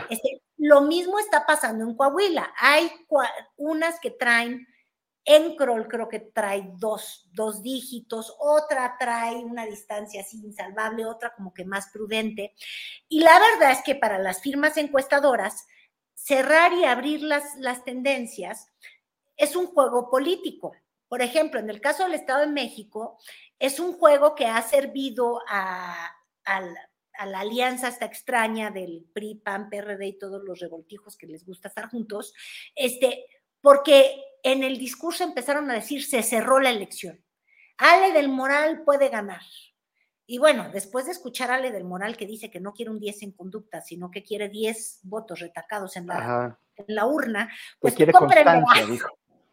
Este, 0.09 0.43
lo 0.57 0.83
mismo 0.83 1.19
está 1.19 1.47
pasando 1.47 1.85
en 1.85 1.95
Coahuila. 1.95 2.53
Hay 2.59 2.91
unas 3.57 3.99
que 4.01 4.11
traen 4.11 4.67
Encrol 5.25 5.87
creo 5.87 6.09
que 6.09 6.19
trae 6.21 6.71
dos, 6.77 7.29
dos 7.33 7.63
dígitos, 7.63 8.35
otra 8.39 8.97
trae 8.99 9.37
una 9.37 9.67
distancia 9.67 10.23
así 10.23 10.39
insalvable, 10.39 11.05
otra 11.05 11.35
como 11.35 11.53
que 11.53 11.65
más 11.65 11.91
prudente. 11.93 12.55
Y 13.09 13.21
la 13.21 13.39
verdad 13.39 13.73
es 13.73 13.83
que 13.85 13.95
para 13.95 14.19
las 14.19 14.41
firmas 14.41 14.77
encuestadoras, 14.77 15.67
cerrar 16.23 16.73
y 16.73 16.85
abrir 16.85 17.23
las, 17.23 17.57
las 17.57 17.85
tendencias 17.85 18.69
es 19.37 19.57
un 19.57 19.67
juego 19.67 20.11
político. 20.11 20.73
Por 21.09 21.23
ejemplo, 21.23 21.59
en 21.59 21.71
el 21.71 21.81
caso 21.81 22.05
del 22.05 22.15
Estado 22.15 22.41
de 22.41 22.53
México, 22.53 23.19
es 23.59 23.81
un 23.81 23.95
juego 23.95 24.35
que 24.35 24.47
ha 24.47 24.63
servido 24.63 25.41
a, 25.49 26.11
a 26.45 27.27
la 27.27 27.41
alianza 27.41 27.89
esta 27.89 28.07
extraña 28.07 28.71
del 28.71 29.07
PRI, 29.13 29.37
PAN, 29.37 29.69
PRD 29.71 30.07
y 30.07 30.19
todos 30.19 30.43
los 30.43 30.59
revoltijos 30.59 31.17
que 31.17 31.27
les 31.27 31.45
gusta 31.45 31.69
estar 31.69 31.91
juntos, 31.91 32.33
este, 32.75 33.27
porque 33.61 34.23
en 34.43 34.63
el 34.63 34.79
discurso 34.79 35.25
empezaron 35.25 35.71
a 35.71 35.75
decir 35.75 36.05
se 36.05 36.23
cerró 36.23 36.61
la 36.61 36.71
elección. 36.71 37.23
Ale 37.77 38.13
del 38.13 38.29
Moral 38.29 38.83
puede 38.85 39.09
ganar. 39.09 39.43
Y 40.31 40.39
bueno, 40.39 40.71
después 40.73 41.07
de 41.07 41.11
escuchar 41.11 41.51
a 41.51 41.57
Ale 41.57 41.73
del 41.73 41.83
Moral 41.83 42.17
que 42.17 42.25
dice 42.25 42.53
que 42.53 42.61
no 42.61 42.73
quiere 42.73 42.93
un 42.93 43.01
10 43.01 43.25
en 43.25 43.33
conducta, 43.33 43.81
sino 43.81 44.13
que 44.13 44.23
quiere 44.23 44.49
10 44.49 45.01
votos 45.03 45.41
retacados 45.41 45.97
en 45.97 46.07
la, 46.07 46.57
en 46.77 46.85
la 46.87 47.05
urna, 47.05 47.51
pues 47.81 47.97
quiere 47.97 48.13
constancia, 48.13 48.87
dijo. 48.87 49.09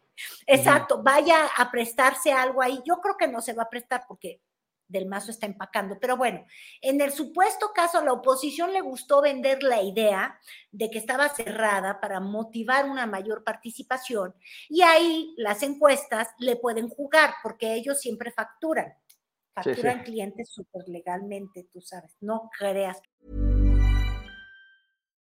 Exacto, 0.46 1.02
vaya 1.02 1.46
a 1.56 1.68
prestarse 1.72 2.30
algo 2.30 2.62
ahí. 2.62 2.80
Yo 2.86 3.00
creo 3.00 3.16
que 3.16 3.26
no 3.26 3.40
se 3.40 3.54
va 3.54 3.64
a 3.64 3.68
prestar 3.68 4.04
porque 4.06 4.40
del 4.86 5.06
Mazo 5.06 5.32
está 5.32 5.46
empacando. 5.46 5.98
Pero 5.98 6.16
bueno, 6.16 6.46
en 6.80 7.00
el 7.00 7.10
supuesto 7.10 7.72
caso, 7.74 7.98
a 7.98 8.04
la 8.04 8.12
oposición 8.12 8.72
le 8.72 8.80
gustó 8.80 9.20
vender 9.20 9.64
la 9.64 9.82
idea 9.82 10.38
de 10.70 10.90
que 10.90 10.98
estaba 10.98 11.28
cerrada 11.28 12.00
para 12.00 12.20
motivar 12.20 12.88
una 12.88 13.06
mayor 13.06 13.42
participación 13.42 14.32
y 14.68 14.82
ahí 14.82 15.34
las 15.38 15.64
encuestas 15.64 16.28
le 16.38 16.54
pueden 16.54 16.88
jugar 16.88 17.34
porque 17.42 17.74
ellos 17.74 18.00
siempre 18.00 18.30
facturan. 18.30 18.94
Facturan 19.64 20.02
clientes 20.04 20.50
súper 20.52 20.82
legalmente, 20.88 21.66
tú 21.72 21.80
sabes, 21.80 22.16
no 22.20 22.50
creas. 22.58 22.98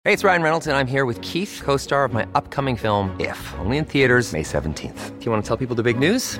Hey, 0.05 0.11
it's 0.11 0.23
Ryan 0.25 0.41
Reynolds 0.41 0.67
and 0.67 0.75
I'm 0.75 0.87
here 0.87 1.05
with 1.05 1.21
Keith, 1.21 1.61
co-star 1.63 2.03
of 2.03 2.13
my 2.13 2.25
upcoming 2.35 2.75
film 2.75 3.15
If, 3.19 3.39
only 3.59 3.77
in 3.77 3.85
theaters 3.85 4.33
May 4.33 4.43
17th. 4.43 5.17
Do 5.17 5.25
you 5.25 5.31
want 5.31 5.43
to 5.43 5.47
tell 5.47 5.57
people 5.57 5.75
the 5.75 5.83
big 5.83 5.97
news? 5.97 6.39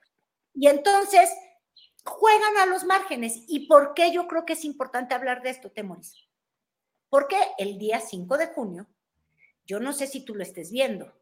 Y 0.53 0.67
entonces 0.67 1.29
juegan 2.03 2.57
a 2.57 2.65
los 2.65 2.83
márgenes. 2.83 3.43
¿Y 3.47 3.67
por 3.67 3.93
qué 3.93 4.11
yo 4.11 4.27
creo 4.27 4.45
que 4.45 4.53
es 4.53 4.65
importante 4.65 5.13
hablar 5.13 5.41
de 5.41 5.49
esto, 5.49 5.71
Temoris? 5.71 6.13
Porque 7.09 7.37
el 7.57 7.77
día 7.77 7.99
5 7.99 8.37
de 8.37 8.47
junio, 8.47 8.87
yo 9.65 9.79
no 9.79 9.93
sé 9.93 10.07
si 10.07 10.23
tú 10.23 10.35
lo 10.35 10.43
estés 10.43 10.71
viendo, 10.71 11.13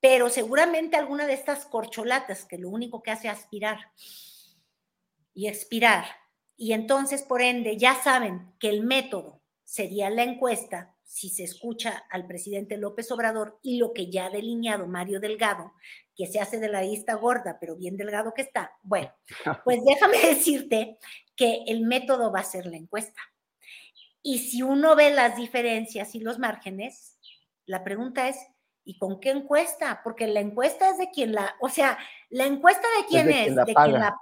pero 0.00 0.28
seguramente 0.28 0.96
alguna 0.96 1.26
de 1.26 1.34
estas 1.34 1.66
corcholatas 1.66 2.44
que 2.44 2.58
lo 2.58 2.68
único 2.68 3.02
que 3.02 3.10
hace 3.10 3.28
es 3.28 3.34
aspirar 3.34 3.92
y 5.34 5.46
expirar, 5.46 6.04
y 6.56 6.72
entonces 6.72 7.22
por 7.22 7.42
ende 7.42 7.76
ya 7.76 7.94
saben 8.02 8.52
que 8.58 8.68
el 8.68 8.82
método 8.82 9.40
sería 9.64 10.10
la 10.10 10.24
encuesta 10.24 10.96
si 11.10 11.28
se 11.28 11.42
escucha 11.42 12.04
al 12.08 12.24
presidente 12.28 12.76
López 12.76 13.10
Obrador 13.10 13.58
y 13.62 13.78
lo 13.78 13.92
que 13.92 14.12
ya 14.12 14.26
ha 14.26 14.30
delineado 14.30 14.86
Mario 14.86 15.18
Delgado, 15.18 15.72
que 16.14 16.28
se 16.28 16.38
hace 16.38 16.60
de 16.60 16.68
la 16.68 16.82
lista 16.82 17.14
gorda, 17.14 17.58
pero 17.60 17.74
bien 17.74 17.96
delgado 17.96 18.32
que 18.32 18.42
está. 18.42 18.72
Bueno, 18.82 19.12
pues 19.64 19.80
déjame 19.84 20.18
decirte 20.34 20.98
que 21.34 21.64
el 21.66 21.80
método 21.80 22.30
va 22.30 22.40
a 22.40 22.44
ser 22.44 22.66
la 22.66 22.76
encuesta. 22.76 23.20
Y 24.22 24.38
si 24.38 24.62
uno 24.62 24.94
ve 24.94 25.10
las 25.10 25.36
diferencias 25.36 26.14
y 26.14 26.20
los 26.20 26.38
márgenes, 26.38 27.18
la 27.66 27.82
pregunta 27.82 28.28
es, 28.28 28.36
¿y 28.84 28.96
con 28.96 29.18
qué 29.18 29.30
encuesta? 29.30 30.02
Porque 30.04 30.28
la 30.28 30.38
encuesta 30.38 30.90
es 30.90 30.98
de 30.98 31.10
quien 31.10 31.32
la, 31.32 31.56
o 31.60 31.68
sea, 31.68 31.98
la 32.28 32.46
encuesta 32.46 32.86
de 32.98 33.06
quién 33.08 33.30
es, 33.30 33.56
de, 33.56 33.74
quien 33.74 33.92
la 33.94 34.16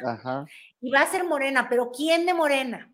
paga. 0.00 0.46
Y 0.80 0.90
va 0.90 1.02
a 1.02 1.10
ser 1.10 1.24
Morena, 1.24 1.68
pero 1.68 1.90
¿quién 1.90 2.24
de 2.24 2.32
Morena? 2.32 2.90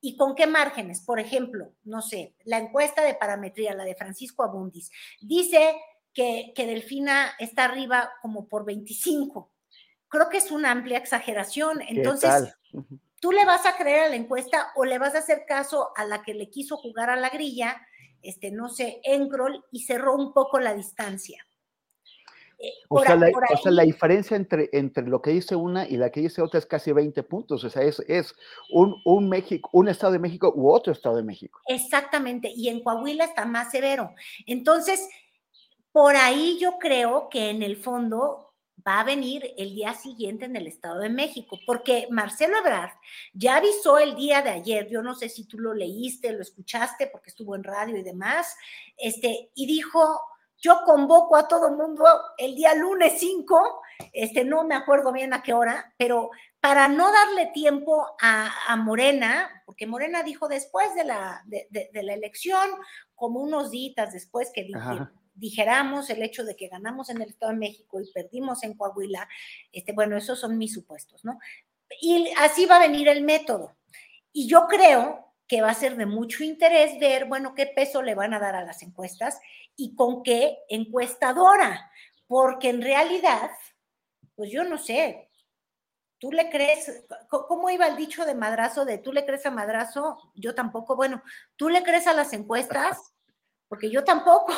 ¿Y 0.00 0.16
con 0.16 0.34
qué 0.34 0.46
márgenes? 0.46 1.00
Por 1.00 1.20
ejemplo, 1.20 1.72
no 1.84 2.02
sé, 2.02 2.34
la 2.44 2.58
encuesta 2.58 3.02
de 3.02 3.14
parametría, 3.14 3.74
la 3.74 3.84
de 3.84 3.94
Francisco 3.94 4.42
Abundis, 4.42 4.90
dice 5.20 5.76
que, 6.12 6.52
Delfina 6.56 7.32
está 7.38 7.64
arriba 7.64 8.10
como 8.22 8.48
por 8.48 8.64
25. 8.64 9.52
Creo 10.08 10.28
que 10.28 10.38
es 10.38 10.50
una 10.50 10.70
amplia 10.70 10.98
exageración. 10.98 11.82
Entonces, 11.82 12.54
¿tú 13.20 13.32
le 13.32 13.44
vas 13.44 13.66
a 13.66 13.76
creer 13.76 14.04
a 14.04 14.08
la 14.08 14.16
encuesta 14.16 14.72
o 14.76 14.84
le 14.84 14.98
vas 14.98 15.14
a 15.14 15.18
hacer 15.18 15.44
caso 15.46 15.90
a 15.96 16.04
la 16.04 16.22
que 16.22 16.34
le 16.34 16.48
quiso 16.48 16.76
jugar 16.76 17.10
a 17.10 17.16
la 17.16 17.28
grilla, 17.28 17.86
este, 18.22 18.50
no 18.50 18.68
sé, 18.68 19.00
Encrol, 19.04 19.64
y 19.70 19.84
cerró 19.84 20.14
un 20.14 20.32
poco 20.32 20.58
la 20.58 20.74
distancia? 20.74 21.45
O, 22.88 23.02
sea, 23.02 23.16
la, 23.16 23.82
diferencia 23.82 24.36
entre, 24.36 24.70
entre 24.72 25.06
lo 25.06 25.20
que 25.20 25.30
dice 25.30 25.56
una 25.56 25.86
y 25.86 25.96
la 25.96 26.10
que 26.10 26.20
dice 26.20 26.40
otra 26.40 26.58
es 26.58 26.66
casi 26.66 26.92
20 26.92 27.22
puntos. 27.24 27.62
O 27.64 27.70
sea, 27.70 27.82
es, 27.82 28.00
es 28.08 28.34
un, 28.70 28.96
un, 29.04 29.28
México, 29.28 29.68
un 29.72 29.88
Estado 29.88 30.14
de 30.14 30.18
México 30.18 30.52
u 30.56 30.70
otro 30.70 30.92
Estado 30.92 31.16
de 31.16 31.22
México. 31.22 31.60
Exactamente. 31.66 32.50
Y 32.54 32.68
en 32.68 32.82
Coahuila 32.82 33.24
está 33.24 33.44
más 33.44 33.70
severo. 33.70 34.14
Entonces, 34.46 35.06
por 35.92 36.16
ahí 36.16 36.58
yo 36.60 36.78
creo 36.78 37.28
que 37.28 37.50
en 37.50 37.62
el 37.62 37.76
fondo 37.76 38.46
va 38.86 39.00
a 39.00 39.04
venir 39.04 39.54
el 39.56 39.74
día 39.74 39.94
siguiente 39.94 40.44
en 40.44 40.54
el 40.54 40.66
Estado 40.66 41.00
de 41.00 41.08
México, 41.08 41.58
porque 41.66 42.06
Marcelo 42.10 42.58
Ebrard 42.58 42.92
ya 43.32 43.56
avisó 43.56 43.98
el 43.98 44.14
día 44.14 44.42
de 44.42 44.50
ayer, 44.50 44.88
yo 44.88 45.02
no 45.02 45.14
sé 45.14 45.28
si 45.28 45.44
tú 45.44 45.58
lo 45.58 45.74
leíste, 45.74 46.32
lo 46.32 46.42
escuchaste, 46.42 47.08
porque 47.08 47.30
estuvo 47.30 47.56
en 47.56 47.64
radio 47.64 47.96
y 47.96 48.02
demás, 48.02 48.56
este, 48.96 49.50
y 49.54 49.66
dijo, 49.66 50.20
yo 50.66 50.80
convoco 50.84 51.36
a 51.36 51.46
todo 51.46 51.68
el 51.68 51.76
mundo 51.76 52.04
el 52.38 52.56
día 52.56 52.74
lunes 52.74 53.14
5, 53.18 53.82
este, 54.12 54.44
no 54.44 54.64
me 54.64 54.74
acuerdo 54.74 55.12
bien 55.12 55.32
a 55.32 55.40
qué 55.40 55.52
hora, 55.52 55.94
pero 55.96 56.30
para 56.60 56.88
no 56.88 57.12
darle 57.12 57.52
tiempo 57.54 58.04
a, 58.20 58.74
Morena, 58.76 59.62
porque 59.64 59.86
Morena 59.86 60.24
dijo 60.24 60.48
después 60.48 60.92
de 60.96 61.04
la, 61.04 61.44
de, 61.46 61.88
la 62.02 62.14
elección, 62.14 62.68
como 63.14 63.40
unos 63.40 63.70
días 63.70 64.12
después 64.12 64.50
que 64.52 64.66
dijéramos 65.34 66.10
el 66.10 66.22
hecho 66.22 66.44
de 66.44 66.56
que 66.56 66.66
ganamos 66.66 67.10
en 67.10 67.22
el 67.22 67.28
Estado 67.28 67.52
de 67.52 67.58
México 67.58 68.00
y 68.00 68.10
perdimos 68.10 68.64
en 68.64 68.74
Coahuila, 68.74 69.28
este, 69.70 69.92
bueno, 69.92 70.16
esos 70.16 70.40
son 70.40 70.58
mis 70.58 70.74
supuestos, 70.74 71.24
¿no? 71.24 71.38
Y 72.00 72.28
así 72.38 72.66
va 72.66 72.76
a 72.76 72.88
venir 72.88 73.06
el 73.06 73.22
método. 73.22 73.76
Y 74.32 74.48
yo 74.48 74.66
creo 74.66 75.32
que 75.46 75.62
va 75.62 75.70
a 75.70 75.74
ser 75.74 75.96
de 75.96 76.06
mucho 76.06 76.42
interés 76.42 76.98
ver, 76.98 77.26
bueno, 77.26 77.54
qué 77.54 77.66
peso 77.66 78.02
le 78.02 78.16
van 78.16 78.34
a 78.34 78.40
dar 78.40 78.56
a 78.56 78.64
las 78.64 78.82
encuestas 78.82 79.38
y 79.76 79.94
con 79.94 80.22
qué 80.22 80.58
encuestadora, 80.68 81.90
porque 82.26 82.70
en 82.70 82.82
realidad, 82.82 83.50
pues 84.34 84.50
yo 84.50 84.64
no 84.64 84.78
sé, 84.78 85.26
¿Tú 86.18 86.32
le 86.32 86.48
crees? 86.48 87.04
¿Cómo 87.28 87.68
iba 87.68 87.86
el 87.86 87.96
dicho 87.96 88.24
de 88.24 88.34
madrazo 88.34 88.86
de 88.86 88.98
tú 88.98 89.12
le 89.12 89.26
crees 89.26 89.44
a 89.44 89.50
madrazo? 89.50 90.32
Yo 90.34 90.54
tampoco. 90.54 90.96
Bueno, 90.96 91.22
¿tú 91.56 91.68
le 91.68 91.82
crees 91.82 92.06
a 92.06 92.14
las 92.14 92.32
encuestas? 92.32 93.14
Porque 93.68 93.90
yo 93.90 94.02
tampoco. 94.02 94.52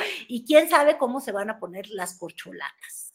y 0.28 0.44
quién 0.44 0.68
sabe 0.68 0.98
cómo 0.98 1.20
se 1.20 1.32
van 1.32 1.48
a 1.50 1.58
poner 1.58 1.88
las 1.88 2.18
corcholatas. 2.18 3.12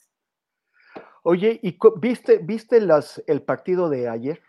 Oye, 1.24 1.60
¿y 1.62 1.78
viste, 1.98 2.38
viste 2.40 2.82
las, 2.82 3.22
el 3.28 3.44
partido 3.44 3.90
de 3.90 4.08
ayer? 4.08 4.42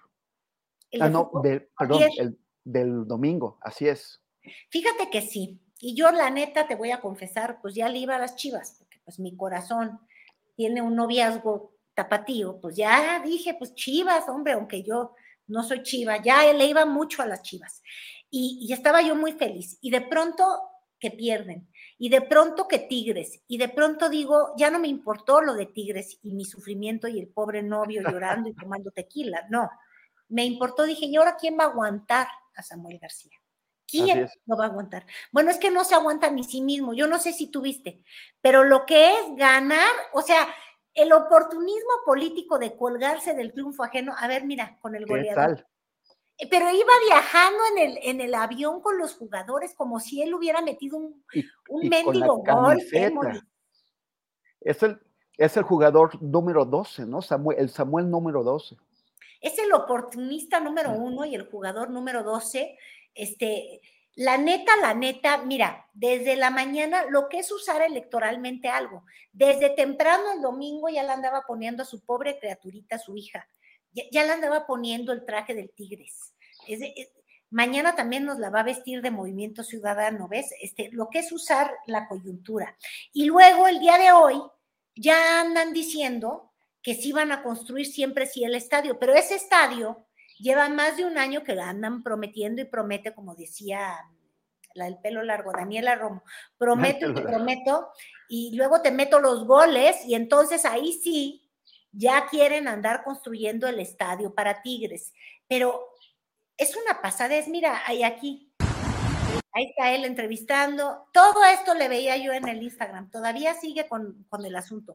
ah, 1.00 1.08
no, 1.08 1.30
perdón, 1.76 2.02
el 2.16 2.38
del 2.64 3.06
domingo, 3.06 3.58
así 3.60 3.88
es. 3.88 4.22
Fíjate 4.70 5.10
que 5.10 5.20
sí. 5.20 5.60
Y 5.80 5.94
yo, 5.94 6.10
la 6.10 6.30
neta, 6.30 6.66
te 6.66 6.74
voy 6.74 6.90
a 6.90 7.00
confesar, 7.00 7.58
pues 7.60 7.74
ya 7.74 7.88
le 7.88 7.98
iba 7.98 8.16
a 8.16 8.18
las 8.18 8.36
chivas, 8.36 8.76
porque 8.78 8.98
pues 9.04 9.18
mi 9.18 9.36
corazón 9.36 9.98
tiene 10.54 10.82
un 10.82 10.94
noviazgo 10.94 11.74
tapatío, 11.94 12.60
pues 12.60 12.76
ya 12.76 13.20
dije, 13.24 13.54
pues 13.54 13.74
chivas, 13.74 14.28
hombre, 14.28 14.52
aunque 14.52 14.82
yo 14.82 15.14
no 15.46 15.62
soy 15.62 15.82
chiva, 15.82 16.22
ya 16.22 16.52
le 16.52 16.66
iba 16.66 16.84
mucho 16.84 17.22
a 17.22 17.26
las 17.26 17.42
chivas. 17.42 17.82
Y, 18.30 18.58
y 18.62 18.72
estaba 18.72 19.02
yo 19.02 19.16
muy 19.16 19.32
feliz. 19.32 19.78
Y 19.80 19.90
de 19.90 20.02
pronto 20.02 20.44
que 20.98 21.10
pierden, 21.10 21.66
y 21.98 22.10
de 22.10 22.20
pronto 22.20 22.68
que 22.68 22.78
Tigres, 22.78 23.42
y 23.48 23.58
de 23.58 23.68
pronto 23.68 24.08
digo, 24.08 24.54
ya 24.56 24.70
no 24.70 24.78
me 24.78 24.88
importó 24.88 25.40
lo 25.40 25.54
de 25.54 25.66
Tigres 25.66 26.18
y 26.22 26.34
mi 26.34 26.44
sufrimiento 26.44 27.08
y 27.08 27.18
el 27.18 27.28
pobre 27.28 27.62
novio 27.62 28.02
llorando 28.02 28.48
y 28.48 28.54
tomando 28.54 28.90
tequila, 28.90 29.46
no, 29.50 29.68
me 30.28 30.44
importó, 30.44 30.84
dije, 30.84 31.06
¿y 31.06 31.16
ahora 31.16 31.36
quién 31.36 31.58
va 31.58 31.64
a 31.64 31.68
aguantar 31.68 32.28
a 32.54 32.62
Samuel 32.62 32.98
García? 32.98 33.39
¿Quién 33.90 34.28
lo 34.46 34.56
va 34.56 34.64
a 34.64 34.68
aguantar? 34.68 35.06
Bueno, 35.32 35.50
es 35.50 35.58
que 35.58 35.70
no 35.70 35.84
se 35.84 35.94
aguanta 35.94 36.30
ni 36.30 36.44
sí 36.44 36.62
mismo, 36.62 36.94
yo 36.94 37.06
no 37.06 37.18
sé 37.18 37.32
si 37.32 37.50
tuviste, 37.50 38.02
pero 38.40 38.64
lo 38.64 38.86
que 38.86 39.12
es 39.14 39.36
ganar, 39.36 39.90
o 40.12 40.22
sea, 40.22 40.48
el 40.94 41.12
oportunismo 41.12 41.90
político 42.04 42.58
de 42.58 42.76
colgarse 42.76 43.34
del 43.34 43.52
triunfo 43.52 43.84
ajeno, 43.84 44.14
a 44.16 44.26
ver, 44.28 44.44
mira, 44.44 44.78
con 44.80 44.94
el 44.94 45.06
goleador. 45.06 45.66
Eh, 46.38 46.48
pero 46.50 46.70
iba 46.70 46.92
viajando 47.06 47.58
en 47.72 47.78
el, 47.78 47.98
en 48.02 48.20
el 48.20 48.34
avión 48.34 48.80
con 48.80 48.98
los 48.98 49.14
jugadores 49.14 49.74
como 49.74 50.00
si 50.00 50.22
él 50.22 50.34
hubiera 50.34 50.62
metido 50.62 50.96
un, 50.96 51.24
un 51.68 51.88
mendigo 51.88 52.38
gol. 52.38 52.78
Es 54.60 54.82
el, 54.82 55.00
es 55.36 55.56
el 55.56 55.62
jugador 55.62 56.20
número 56.22 56.64
12, 56.64 57.06
¿no? 57.06 57.22
Samuel, 57.22 57.58
el 57.58 57.70
Samuel 57.70 58.10
número 58.10 58.42
12 58.42 58.76
es 59.40 59.58
el 59.58 59.72
oportunista 59.72 60.60
número 60.60 60.92
uno 60.92 61.24
y 61.24 61.34
el 61.34 61.48
jugador 61.50 61.90
número 61.90 62.22
12. 62.22 62.76
Este, 63.14 63.80
la 64.14 64.36
neta, 64.36 64.76
la 64.76 64.94
neta, 64.94 65.38
mira, 65.38 65.88
desde 65.92 66.36
la 66.36 66.50
mañana 66.50 67.04
lo 67.08 67.28
que 67.28 67.38
es 67.38 67.50
usar 67.52 67.82
electoralmente 67.82 68.68
algo. 68.68 69.04
Desde 69.32 69.70
temprano 69.70 70.32
el 70.34 70.42
domingo 70.42 70.88
ya 70.88 71.02
la 71.02 71.14
andaba 71.14 71.44
poniendo 71.46 71.82
a 71.82 71.86
su 71.86 72.04
pobre 72.04 72.38
criaturita, 72.38 72.98
su 72.98 73.16
hija. 73.16 73.48
Ya, 73.92 74.24
la 74.24 74.34
andaba 74.34 74.66
poniendo 74.66 75.12
el 75.12 75.24
traje 75.24 75.54
del 75.54 75.70
Tigres. 75.70 76.34
mañana 77.50 77.96
también 77.96 78.24
nos 78.24 78.38
la 78.38 78.50
va 78.50 78.60
a 78.60 78.64
vestir 78.64 79.02
de 79.02 79.10
Movimiento 79.10 79.64
Ciudadano, 79.64 80.28
¿ves? 80.28 80.54
Este, 80.60 80.90
lo 80.92 81.08
que 81.08 81.20
es 81.20 81.32
usar 81.32 81.72
la 81.86 82.06
coyuntura. 82.06 82.76
Y 83.12 83.24
luego 83.24 83.66
el 83.66 83.80
día 83.80 83.98
de 83.98 84.12
hoy 84.12 84.40
ya 84.94 85.40
andan 85.40 85.72
diciendo 85.72 86.52
que 86.82 86.94
sí 86.94 87.12
van 87.12 87.32
a 87.32 87.42
construir 87.42 87.86
siempre 87.86 88.26
sí 88.26 88.44
el 88.44 88.54
estadio, 88.54 88.98
pero 88.98 89.14
ese 89.14 89.34
estadio 89.34 90.06
lleva 90.40 90.68
más 90.68 90.96
de 90.96 91.04
un 91.04 91.18
año 91.18 91.42
que 91.44 91.52
andan 91.52 92.02
prometiendo 92.02 92.62
y 92.62 92.64
promete, 92.64 93.14
como 93.14 93.34
decía 93.34 93.96
la 94.74 94.84
del 94.84 94.98
pelo 94.98 95.22
largo, 95.22 95.52
Daniela 95.52 95.96
Romo, 95.96 96.22
prometo 96.56 97.10
y 97.10 97.14
te 97.14 97.22
prometo, 97.22 97.88
y 98.28 98.56
luego 98.56 98.82
te 98.82 98.92
meto 98.92 99.18
los 99.18 99.44
goles, 99.44 100.04
y 100.06 100.14
entonces 100.14 100.64
ahí 100.64 100.92
sí 100.92 101.50
ya 101.92 102.26
quieren 102.28 102.68
andar 102.68 103.02
construyendo 103.02 103.66
el 103.66 103.80
estadio 103.80 104.34
para 104.34 104.62
Tigres. 104.62 105.12
Pero 105.48 105.88
es 106.56 106.76
una 106.76 107.00
pasadez, 107.02 107.48
mira, 107.48 107.82
hay 107.86 108.02
aquí, 108.02 108.49
Ahí 109.52 109.66
está 109.66 109.92
él 109.92 110.04
entrevistando. 110.04 111.06
Todo 111.12 111.44
esto 111.44 111.74
le 111.74 111.88
veía 111.88 112.16
yo 112.16 112.32
en 112.32 112.48
el 112.48 112.62
Instagram. 112.62 113.10
Todavía 113.10 113.54
sigue 113.54 113.88
con, 113.88 114.16
el 114.44 114.56
asunto. 114.56 114.94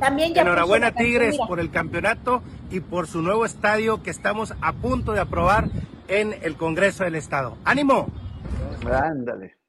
También 0.00 0.34
ya 0.34 0.42
Enhorabuena 0.42 0.92
Tigres 0.92 1.38
por 1.46 1.60
el 1.60 1.70
campeonato 1.70 2.42
y 2.70 2.80
por 2.80 3.06
su 3.06 3.22
nuevo 3.22 3.44
estadio 3.44 4.02
que 4.02 4.10
estamos 4.10 4.54
a 4.60 4.72
punto 4.72 5.12
de 5.12 5.20
aprobar 5.20 5.68
en 6.08 6.34
el 6.42 6.56
Congreso 6.56 7.04
del 7.04 7.14
Estado. 7.14 7.56
¡Ánimo! 7.64 8.08
Ándale. 8.90 9.61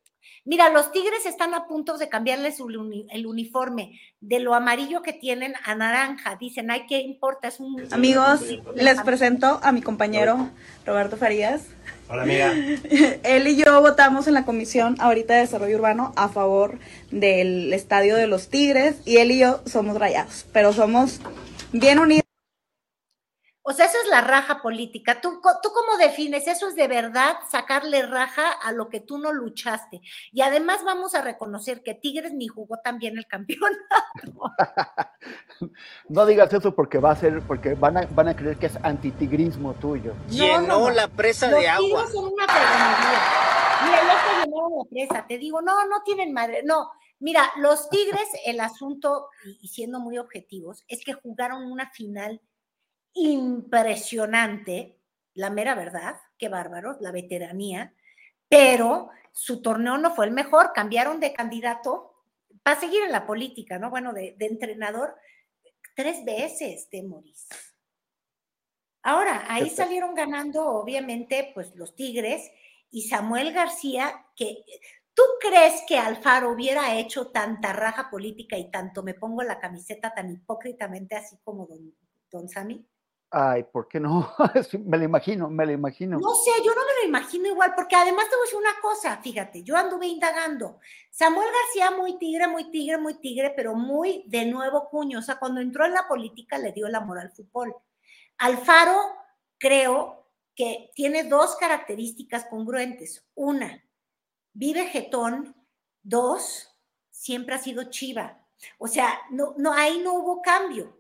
Mira, 0.45 0.69
los 0.69 0.91
Tigres 0.91 1.25
están 1.25 1.53
a 1.53 1.67
punto 1.67 1.97
de 1.97 2.10
cambiarles 2.10 2.58
el 2.60 3.25
uniforme 3.25 3.99
de 4.19 4.41
lo 4.41 4.53
amarillo 4.53 5.01
que 5.01 5.13
tienen 5.13 5.53
a 5.63 5.73
naranja. 5.73 6.36
Dicen, 6.38 6.69
ay, 6.69 6.84
¿qué 6.88 6.99
importa? 6.99 7.47
Es 7.47 7.62
un... 7.62 7.82
Amigos, 7.91 8.41
les 8.75 9.01
presento 9.01 9.62
a 9.63 9.71
mi 9.71 9.82
compañero 9.82 10.49
Roberto 10.86 11.15
Farías. 11.15 11.67
Hola, 12.10 12.23
amiga. 12.23 12.53
Él 13.23 13.47
y 13.47 13.56
yo 13.56 13.79
votamos 13.79 14.27
en 14.27 14.34
la 14.34 14.43
Comisión 14.43 14.97
ahorita 14.99 15.34
de 15.34 15.41
Desarrollo 15.41 15.77
Urbano 15.77 16.12
a 16.17 16.27
favor 16.27 16.77
del 17.10 17.71
Estadio 17.71 18.17
de 18.17 18.27
los 18.27 18.49
Tigres 18.49 18.97
y 19.06 19.17
él 19.17 19.32
y 19.32 19.39
yo 19.39 19.62
somos 19.65 19.97
rayados, 19.97 20.45
pero 20.51 20.73
somos 20.73 21.21
bien 21.71 21.99
unidos. 21.99 22.23
O 23.65 23.71
sea, 23.71 23.86
esa 23.86 23.97
es 24.04 24.10
la 24.10 24.19
raja 24.19 24.62
política. 24.62 25.21
¿Tú, 25.21 25.39
¿Tú 25.62 25.69
cómo 25.73 25.97
defines? 25.97 26.47
Eso 26.47 26.67
es 26.67 26.76
de 26.76 26.89
verdad 26.89 27.38
sacarle 27.49 28.06
raja 28.06 28.52
a 28.52 28.73
lo 28.73 28.89
que 28.89 28.99
tú 28.99 29.17
no 29.17 29.32
luchaste. 29.32 30.02
Y 30.34 30.41
además 30.41 30.84
vamos 30.84 31.15
a 31.15 31.21
reconocer 31.21 31.82
que 31.82 31.93
Tigres 31.93 32.34
ni 32.34 32.49
jugó 32.49 32.78
tan 32.84 32.97
bien 32.97 33.17
el 33.17 33.26
campeonato. 33.26 33.80
no 36.10 36.26
digas 36.26 36.52
eso 36.52 36.76
porque 36.76 36.97
va 36.97 37.12
a 37.12 37.15
ser, 37.15 37.41
porque 37.43 37.73
van 37.76 37.97
a, 37.97 38.06
van 38.08 38.28
a 38.28 38.36
creer 38.36 38.58
que 38.58 38.65
es 38.65 38.78
antitigrismo 38.84 39.73
tuyo. 39.76 40.13
Llenó 40.30 40.89
la 40.89 41.08
presa 41.08 41.47
de 41.47 41.69
agua. 41.69 41.88
Tigres 41.88 42.12
son 42.12 42.34
una 42.34 42.45
Mira, 43.86 43.97
ya 44.02 44.43
llenaron 44.43 44.71
la 44.78 44.89
presa. 44.89 45.26
Te 45.26 45.38
digo, 45.38 45.62
no, 45.62 45.86
no 45.88 46.04
tienen 46.04 46.34
madre. 46.34 46.63
No, 46.65 46.91
mira, 47.19 47.49
los 47.56 47.89
Tigres, 47.89 48.28
el 48.45 48.60
asunto, 48.60 49.30
y 49.45 49.69
siendo 49.69 50.02
muy 50.02 50.17
objetivos, 50.17 50.84
es 50.89 51.04
que 51.06 51.13
jugaron 51.13 51.71
una 51.71 51.89
final 51.91 52.41
impresionante, 53.13 54.99
la 55.34 55.49
mera 55.49 55.76
verdad, 55.76 56.15
qué 56.38 56.49
bárbaros, 56.49 56.97
la 57.02 57.12
veteranía, 57.12 57.93
pero 58.47 59.10
su 59.32 59.62
torneo 59.62 59.97
no 59.97 60.13
fue 60.13 60.26
el 60.26 60.32
mejor, 60.32 60.73
cambiaron 60.73 61.19
de 61.19 61.34
candidato 61.34 62.13
para 62.62 62.80
seguir 62.80 63.04
en 63.04 63.12
la 63.12 63.26
política, 63.26 63.80
¿no? 63.80 63.89
Bueno, 63.89 64.13
de, 64.13 64.36
entrenador 64.39 65.15
tres 65.95 66.23
veces 66.23 66.89
de 66.89 67.04
Moris. 67.04 67.47
Ahora, 69.02 69.45
ahí 69.49 69.69
salieron 69.69 70.15
ganando, 70.15 70.65
obviamente, 70.65 71.52
pues 71.54 71.76
los 71.76 71.95
Tigres 71.95 72.49
y 72.89 73.04
Samuel 73.10 73.52
García, 73.54 74.26
que 74.36 74.63
¿Tú 75.15 75.21
crees 75.39 75.84
que 75.88 75.97
Alfaro 75.97 76.52
hubiera 76.52 76.97
hecho 76.97 77.28
tanta 77.28 77.71
raja 77.71 78.10
política 78.10 78.58
y 78.58 78.71
tanto 78.71 79.04
me 79.04 79.13
pongo 79.13 79.43
la 79.43 79.60
camiseta 79.60 80.12
tan 80.13 80.32
hipócritamente 80.32 81.15
así 81.15 81.38
como 81.43 81.67
don, 81.67 81.93
don 82.32 82.49
Sami? 82.49 82.84
Ay, 83.36 83.63
¿por 83.63 83.88
qué 83.88 84.00
no? 84.00 84.32
me 84.86 84.96
lo 84.96 85.04
imagino, 85.06 85.50
me 85.50 85.65
lo 85.65 85.72
imagino. 85.72 86.19
No 86.19 86.36
sé, 86.36 86.52
yo 86.63 86.76
no 86.76 86.82
me 86.86 87.02
lo 87.02 87.08
imagino 87.08 87.48
igual, 87.48 87.74
porque 87.76 87.96
además 87.96 88.30
te 88.30 88.36
voy 88.36 88.46
decir 88.46 88.60
una 88.60 88.80
cosa, 88.80 89.17
fíjate, 89.24 89.63
yo 89.63 89.76
anduve 89.76 90.06
indagando. 90.06 90.80
Samuel 91.10 91.48
García, 91.52 91.98
muy 91.98 92.19
tigre, 92.19 92.48
muy 92.48 92.69
tigre, 92.69 93.00
muy 93.00 93.15
tigre, 93.15 93.52
pero 93.56 93.74
muy 93.74 94.24
de 94.28 94.46
nuevo 94.46 94.88
cuño. 94.88 95.17
O 95.17 95.22
sea, 95.24 95.39
cuando 95.39 95.62
entró 95.62 95.84
en 95.84 95.96
la 95.96 96.08
política 96.08 96.60
le 96.60 96.74
dio 96.74 96.86
el 96.86 96.93
amor 96.93 97.17
al 97.17 97.32
fútbol. 97.32 97.76
Alfaro, 98.38 99.02
creo 99.58 100.28
que 100.56 100.91
tiene 100.93 101.24
dos 101.24 101.56
características 101.56 102.46
congruentes. 102.46 103.26
Una, 103.34 103.84
vive 104.54 104.86
jetón. 104.86 105.56
Dos, 106.04 106.72
siempre 107.10 107.56
ha 107.56 107.58
sido 107.58 107.86
chiva. 107.86 108.46
O 108.78 108.88
sea, 108.88 109.22
no, 109.32 109.56
no, 109.58 109.74
ahí 109.74 110.02
no 110.04 110.13
hubo 110.13 110.39
cambio. 110.43 111.00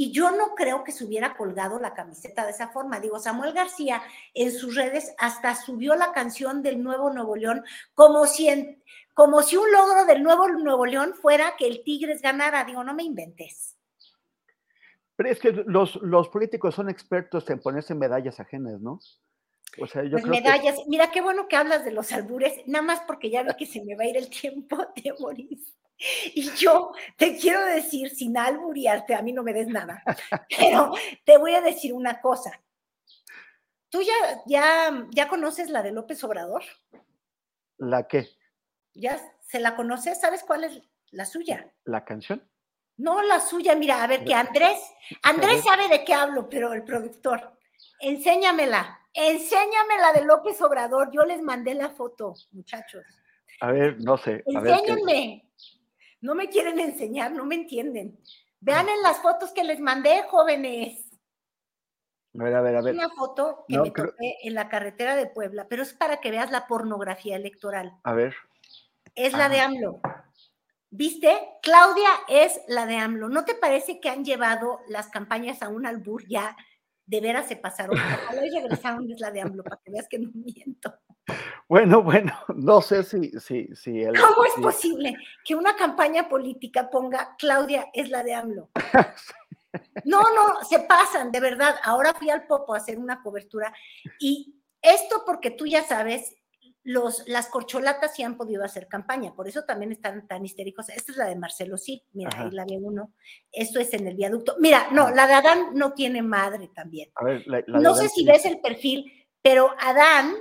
Y 0.00 0.12
yo 0.12 0.30
no 0.30 0.54
creo 0.54 0.84
que 0.84 0.92
se 0.92 1.04
hubiera 1.04 1.36
colgado 1.36 1.80
la 1.80 1.92
camiseta 1.92 2.44
de 2.44 2.52
esa 2.52 2.68
forma. 2.68 3.00
Digo, 3.00 3.18
Samuel 3.18 3.52
García 3.52 4.00
en 4.32 4.52
sus 4.52 4.76
redes 4.76 5.12
hasta 5.18 5.56
subió 5.56 5.96
la 5.96 6.12
canción 6.12 6.62
del 6.62 6.80
Nuevo 6.80 7.12
Nuevo 7.12 7.34
León 7.34 7.64
como 7.94 8.24
si, 8.26 8.78
como 9.12 9.42
si 9.42 9.56
un 9.56 9.72
logro 9.72 10.04
del 10.04 10.22
Nuevo 10.22 10.46
Nuevo 10.50 10.86
León 10.86 11.14
fuera 11.20 11.56
que 11.58 11.66
el 11.66 11.82
Tigres 11.82 12.22
ganara. 12.22 12.62
Digo, 12.62 12.84
no 12.84 12.94
me 12.94 13.02
inventes. 13.02 13.76
Pero 15.16 15.30
es 15.30 15.40
que 15.40 15.50
los, 15.50 15.96
los 15.96 16.28
políticos 16.28 16.76
son 16.76 16.88
expertos 16.88 17.50
en 17.50 17.58
ponerse 17.58 17.92
medallas 17.96 18.38
ajenas, 18.38 18.80
¿no? 18.80 19.00
O 19.80 19.86
sea, 19.88 20.04
yo 20.04 20.12
pues 20.12 20.26
medallas. 20.26 20.76
Mira, 20.86 21.10
qué 21.10 21.22
bueno 21.22 21.48
que 21.48 21.56
hablas 21.56 21.84
de 21.84 21.90
los 21.90 22.12
albures, 22.12 22.52
nada 22.68 22.84
más 22.84 23.00
porque 23.00 23.30
ya 23.30 23.42
veo 23.42 23.56
que 23.56 23.66
se 23.66 23.84
me 23.84 23.96
va 23.96 24.04
a 24.04 24.06
ir 24.06 24.16
el 24.16 24.30
tiempo 24.30 24.76
de 24.94 25.12
morir. 25.18 25.58
Y 26.34 26.50
yo 26.52 26.92
te 27.16 27.36
quiero 27.36 27.64
decir, 27.66 28.10
sin 28.10 28.36
alburiarte, 28.36 29.14
a 29.14 29.22
mí 29.22 29.32
no 29.32 29.42
me 29.42 29.52
des 29.52 29.68
nada, 29.68 30.02
pero 30.56 30.92
te 31.24 31.36
voy 31.38 31.54
a 31.54 31.60
decir 31.60 31.92
una 31.92 32.20
cosa. 32.20 32.60
¿Tú 33.90 34.02
ya, 34.02 34.42
ya, 34.46 35.06
ya 35.10 35.28
conoces 35.28 35.70
la 35.70 35.82
de 35.82 35.92
López 35.92 36.22
Obrador? 36.22 36.62
¿La 37.78 38.06
qué? 38.06 38.28
¿Ya 38.94 39.18
se 39.40 39.60
la 39.60 39.76
conoces? 39.76 40.20
¿Sabes 40.20 40.44
cuál 40.44 40.64
es 40.64 40.82
la 41.10 41.24
suya? 41.24 41.72
¿La 41.84 42.04
canción? 42.04 42.46
No 42.96 43.22
la 43.22 43.40
suya, 43.40 43.76
mira, 43.76 44.02
a 44.02 44.06
ver 44.06 44.24
que 44.24 44.34
Andrés, 44.34 44.78
Andrés 45.22 45.62
sabe 45.62 45.88
de 45.88 46.04
qué 46.04 46.12
hablo, 46.12 46.48
pero 46.48 46.72
el 46.72 46.82
productor, 46.82 47.56
enséñamela, 48.00 49.00
enséñamela 49.14 50.12
de 50.12 50.24
López 50.24 50.60
Obrador. 50.60 51.10
Yo 51.12 51.24
les 51.24 51.40
mandé 51.40 51.74
la 51.74 51.90
foto, 51.90 52.34
muchachos. 52.50 53.04
A 53.60 53.70
ver, 53.70 54.00
no 54.00 54.18
sé. 54.18 54.42
Enséñenme. 54.46 55.47
No 56.20 56.34
me 56.34 56.48
quieren 56.48 56.78
enseñar, 56.80 57.32
no 57.32 57.44
me 57.44 57.54
entienden. 57.54 58.18
Vean 58.60 58.88
en 58.88 59.02
las 59.02 59.18
fotos 59.18 59.52
que 59.52 59.64
les 59.64 59.80
mandé, 59.80 60.22
jóvenes. 60.28 61.08
A 62.38 62.44
ver, 62.44 62.54
a 62.54 62.60
ver, 62.60 62.76
a 62.76 62.82
ver. 62.82 62.94
Una 62.94 63.08
foto 63.10 63.64
que 63.68 63.78
me 63.78 63.90
toqué 63.90 64.36
en 64.42 64.54
la 64.54 64.68
carretera 64.68 65.16
de 65.16 65.26
Puebla, 65.26 65.66
pero 65.68 65.82
es 65.82 65.94
para 65.94 66.20
que 66.20 66.30
veas 66.30 66.50
la 66.50 66.66
pornografía 66.66 67.36
electoral. 67.36 67.98
A 68.02 68.12
ver. 68.12 68.34
Es 69.14 69.32
la 69.32 69.48
de 69.48 69.60
AMLO. 69.60 70.00
¿Viste? 70.90 71.36
Claudia 71.62 72.08
es 72.28 72.60
la 72.66 72.86
de 72.86 72.96
AMLO. 72.96 73.28
¿No 73.28 73.44
te 73.44 73.54
parece 73.54 74.00
que 74.00 74.08
han 74.08 74.24
llevado 74.24 74.80
las 74.88 75.08
campañas 75.08 75.62
a 75.62 75.68
un 75.68 75.86
albur 75.86 76.26
ya? 76.28 76.56
De 77.06 77.20
veras 77.20 77.46
se 77.48 77.56
pasaron. 77.56 77.96
Ojalá 78.30 78.46
y 78.46 78.50
regresaron 78.50 79.10
es 79.10 79.20
la 79.20 79.30
de 79.30 79.40
AMLO, 79.40 79.64
para 79.64 79.80
que 79.84 79.90
veas 79.90 80.08
que 80.08 80.18
no 80.18 80.30
miento. 80.34 80.94
Bueno, 81.68 82.02
bueno, 82.02 82.32
no 82.56 82.80
sé 82.80 83.02
si, 83.02 83.30
si, 83.40 83.68
si 83.74 84.04
¿Cómo 84.04 84.44
es 84.44 84.62
posible 84.62 85.16
que 85.44 85.54
una 85.54 85.76
campaña 85.76 86.28
política 86.28 86.90
ponga 86.90 87.36
Claudia 87.38 87.88
es 87.92 88.08
la 88.08 88.22
de 88.22 88.34
AMLO? 88.34 88.70
No, 90.04 90.22
no, 90.22 90.64
se 90.64 90.80
pasan, 90.80 91.30
de 91.30 91.40
verdad. 91.40 91.76
Ahora 91.84 92.14
fui 92.14 92.30
al 92.30 92.46
Popo 92.46 92.74
a 92.74 92.78
hacer 92.78 92.98
una 92.98 93.22
cobertura 93.22 93.72
y 94.18 94.56
esto 94.80 95.24
porque 95.26 95.50
tú 95.50 95.66
ya 95.66 95.84
sabes, 95.84 96.34
los, 96.84 97.28
las 97.28 97.48
corcholatas 97.48 98.14
sí 98.14 98.22
han 98.22 98.36
podido 98.36 98.64
hacer 98.64 98.88
campaña, 98.88 99.34
por 99.34 99.46
eso 99.46 99.64
también 99.64 99.92
están 99.92 100.26
tan 100.26 100.44
histéricos. 100.44 100.88
Esta 100.88 101.12
es 101.12 101.18
la 101.18 101.26
de 101.26 101.36
Marcelo, 101.36 101.76
sí, 101.76 102.02
mira, 102.12 102.30
ahí 102.34 102.50
la 102.50 102.64
ve 102.64 102.78
uno. 102.80 103.12
Esto 103.52 103.78
es 103.78 103.92
en 103.92 104.06
el 104.06 104.16
viaducto. 104.16 104.56
Mira, 104.58 104.88
no, 104.90 105.10
la 105.10 105.26
de 105.26 105.34
Adán 105.34 105.74
no 105.74 105.92
tiene 105.92 106.22
madre 106.22 106.70
también. 106.74 107.10
A 107.16 107.24
ver, 107.24 107.44
no 107.66 107.94
sé 107.94 108.08
si 108.08 108.24
ves 108.24 108.46
el 108.46 108.60
perfil, 108.60 109.28
pero 109.42 109.74
Adán, 109.78 110.34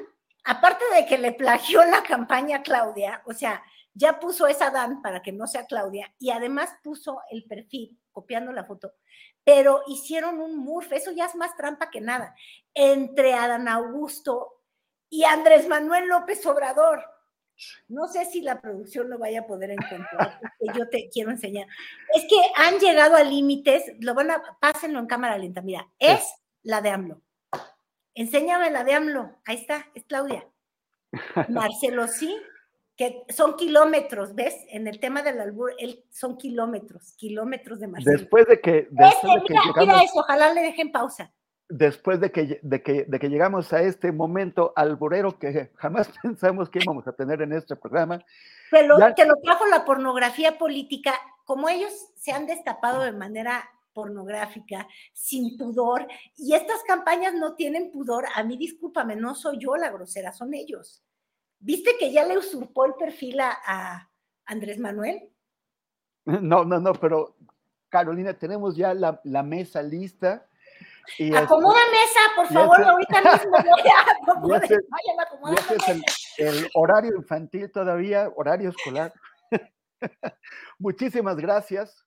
aparte 0.47 0.85
de 0.95 1.05
que 1.05 1.17
le 1.17 1.33
plagió 1.33 1.83
la 1.83 2.03
campaña 2.03 2.57
a 2.57 2.63
Claudia, 2.63 3.21
o 3.25 3.33
sea, 3.33 3.61
ya 3.93 4.19
puso 4.19 4.47
esa 4.47 4.67
Adán 4.67 5.01
para 5.01 5.21
que 5.21 5.33
no 5.33 5.45
sea 5.45 5.65
Claudia, 5.65 6.13
y 6.19 6.31
además 6.31 6.69
puso 6.83 7.19
el 7.29 7.43
perfil, 7.43 7.99
copiando 8.11 8.53
la 8.53 8.63
foto, 8.63 8.93
pero 9.43 9.81
hicieron 9.87 10.39
un 10.39 10.57
murf, 10.57 10.91
eso 10.93 11.11
ya 11.11 11.25
es 11.25 11.35
más 11.35 11.55
trampa 11.57 11.89
que 11.89 11.99
nada, 11.99 12.33
entre 12.73 13.33
Adán 13.33 13.67
Augusto 13.67 14.61
y 15.09 15.25
Andrés 15.25 15.67
Manuel 15.67 16.07
López 16.07 16.45
Obrador. 16.45 17.03
No 17.87 18.07
sé 18.07 18.23
si 18.25 18.41
la 18.41 18.61
producción 18.61 19.09
lo 19.09 19.17
vaya 19.17 19.41
a 19.41 19.47
poder 19.47 19.71
encontrar, 19.71 20.39
porque 20.59 20.79
yo 20.79 20.89
te 20.89 21.09
quiero 21.09 21.31
enseñar. 21.31 21.67
Es 22.13 22.23
que 22.23 22.37
han 22.55 22.79
llegado 22.79 23.17
a 23.17 23.23
límites, 23.23 23.83
lo 23.99 24.13
van 24.13 24.31
a, 24.31 24.43
pásenlo 24.61 24.99
en 24.99 25.07
cámara 25.07 25.37
lenta, 25.37 25.61
mira, 25.61 25.89
es 25.99 26.23
la 26.61 26.81
de 26.81 26.91
AMLO. 26.91 27.21
Enséñame 28.17 28.71
la 28.71 28.83
de 28.83 28.93
AMLO, 28.93 29.31
ahí 29.45 29.57
está, 29.57 29.87
es 29.93 30.03
Claudia. 30.05 30.45
Marcelo 31.49 32.07
sí, 32.07 32.35
que 32.95 33.23
son 33.29 33.55
kilómetros, 33.55 34.35
¿ves? 34.35 34.55
En 34.69 34.87
el 34.87 34.99
tema 34.99 35.21
del 35.21 35.39
albur, 35.39 35.73
él, 35.77 36.03
son 36.09 36.35
kilómetros, 36.37 37.13
kilómetros 37.13 37.79
de 37.79 37.87
Marcelo. 37.87 38.17
Después 38.17 38.47
de 38.47 38.59
que... 38.59 38.87
Después 38.89 39.33
de 39.33 39.41
que 39.47 39.55
mira 39.79 40.03
eso, 40.03 40.19
ojalá 40.19 40.51
le 40.53 40.61
dejen 40.61 40.91
pausa 40.91 41.31
después 41.69 42.19
de 42.19 42.31
que, 42.31 42.59
de, 42.61 42.81
que, 42.81 43.05
de 43.05 43.19
que 43.19 43.29
llegamos 43.29 43.73
a 43.73 43.81
este 43.81 44.11
momento 44.11 44.73
alburero 44.75 45.37
que 45.37 45.71
jamás 45.75 46.09
pensamos 46.21 46.69
que 46.69 46.79
íbamos 46.81 47.07
a 47.07 47.13
tener 47.13 47.41
en 47.41 47.53
este 47.53 47.75
programa. 47.75 48.23
Pero 48.71 48.97
que 49.15 49.25
lo 49.25 49.35
trajo 49.43 49.65
la 49.67 49.85
pornografía 49.85 50.57
política, 50.57 51.13
como 51.45 51.69
ellos 51.69 51.91
se 52.15 52.31
han 52.31 52.47
destapado 52.47 53.01
de 53.01 53.11
manera 53.11 53.69
pornográfica, 53.97 54.87
sin 55.11 55.57
pudor, 55.57 56.05
y 56.35 56.53
estas 56.53 56.83
campañas 56.83 57.33
no 57.33 57.55
tienen 57.55 57.89
pudor, 57.89 58.25
a 58.35 58.43
mí 58.43 58.55
discúlpame, 58.55 59.15
no 59.15 59.33
soy 59.33 59.57
yo 59.57 59.75
la 59.75 59.89
grosera, 59.89 60.31
son 60.31 60.53
ellos. 60.53 61.03
¿Viste 61.57 61.95
que 61.97 62.11
ya 62.11 62.23
le 62.23 62.37
usurpó 62.37 62.85
el 62.85 62.93
perfil 62.93 63.39
a, 63.39 64.07
Andrés 64.45 64.77
Manuel? 64.77 65.29
No, 66.41 66.63
no, 66.65 66.77
no, 66.79 66.93
pero 66.93 67.37
Carolina, 67.87 68.33
tenemos 68.33 68.75
ya 68.75 68.93
la, 68.93 69.19
la 69.23 69.43
mesa 69.43 69.81
lista 69.81 70.45
Acomoda 71.35 71.79
mesa, 71.89 72.19
por 72.35 72.47
favor, 72.47 72.83
ahorita 72.83 73.21
mismo 73.21 73.51
voy 73.51 73.81
a 73.89 75.23
acomodar. 75.23 75.61
el, 76.37 76.69
horario 76.73 77.15
infantil 77.15 77.71
todavía, 77.71 78.29
horario 78.35 78.69
escolar. 78.69 79.13
Muchísimas 80.79 81.37
gracias. 81.37 82.06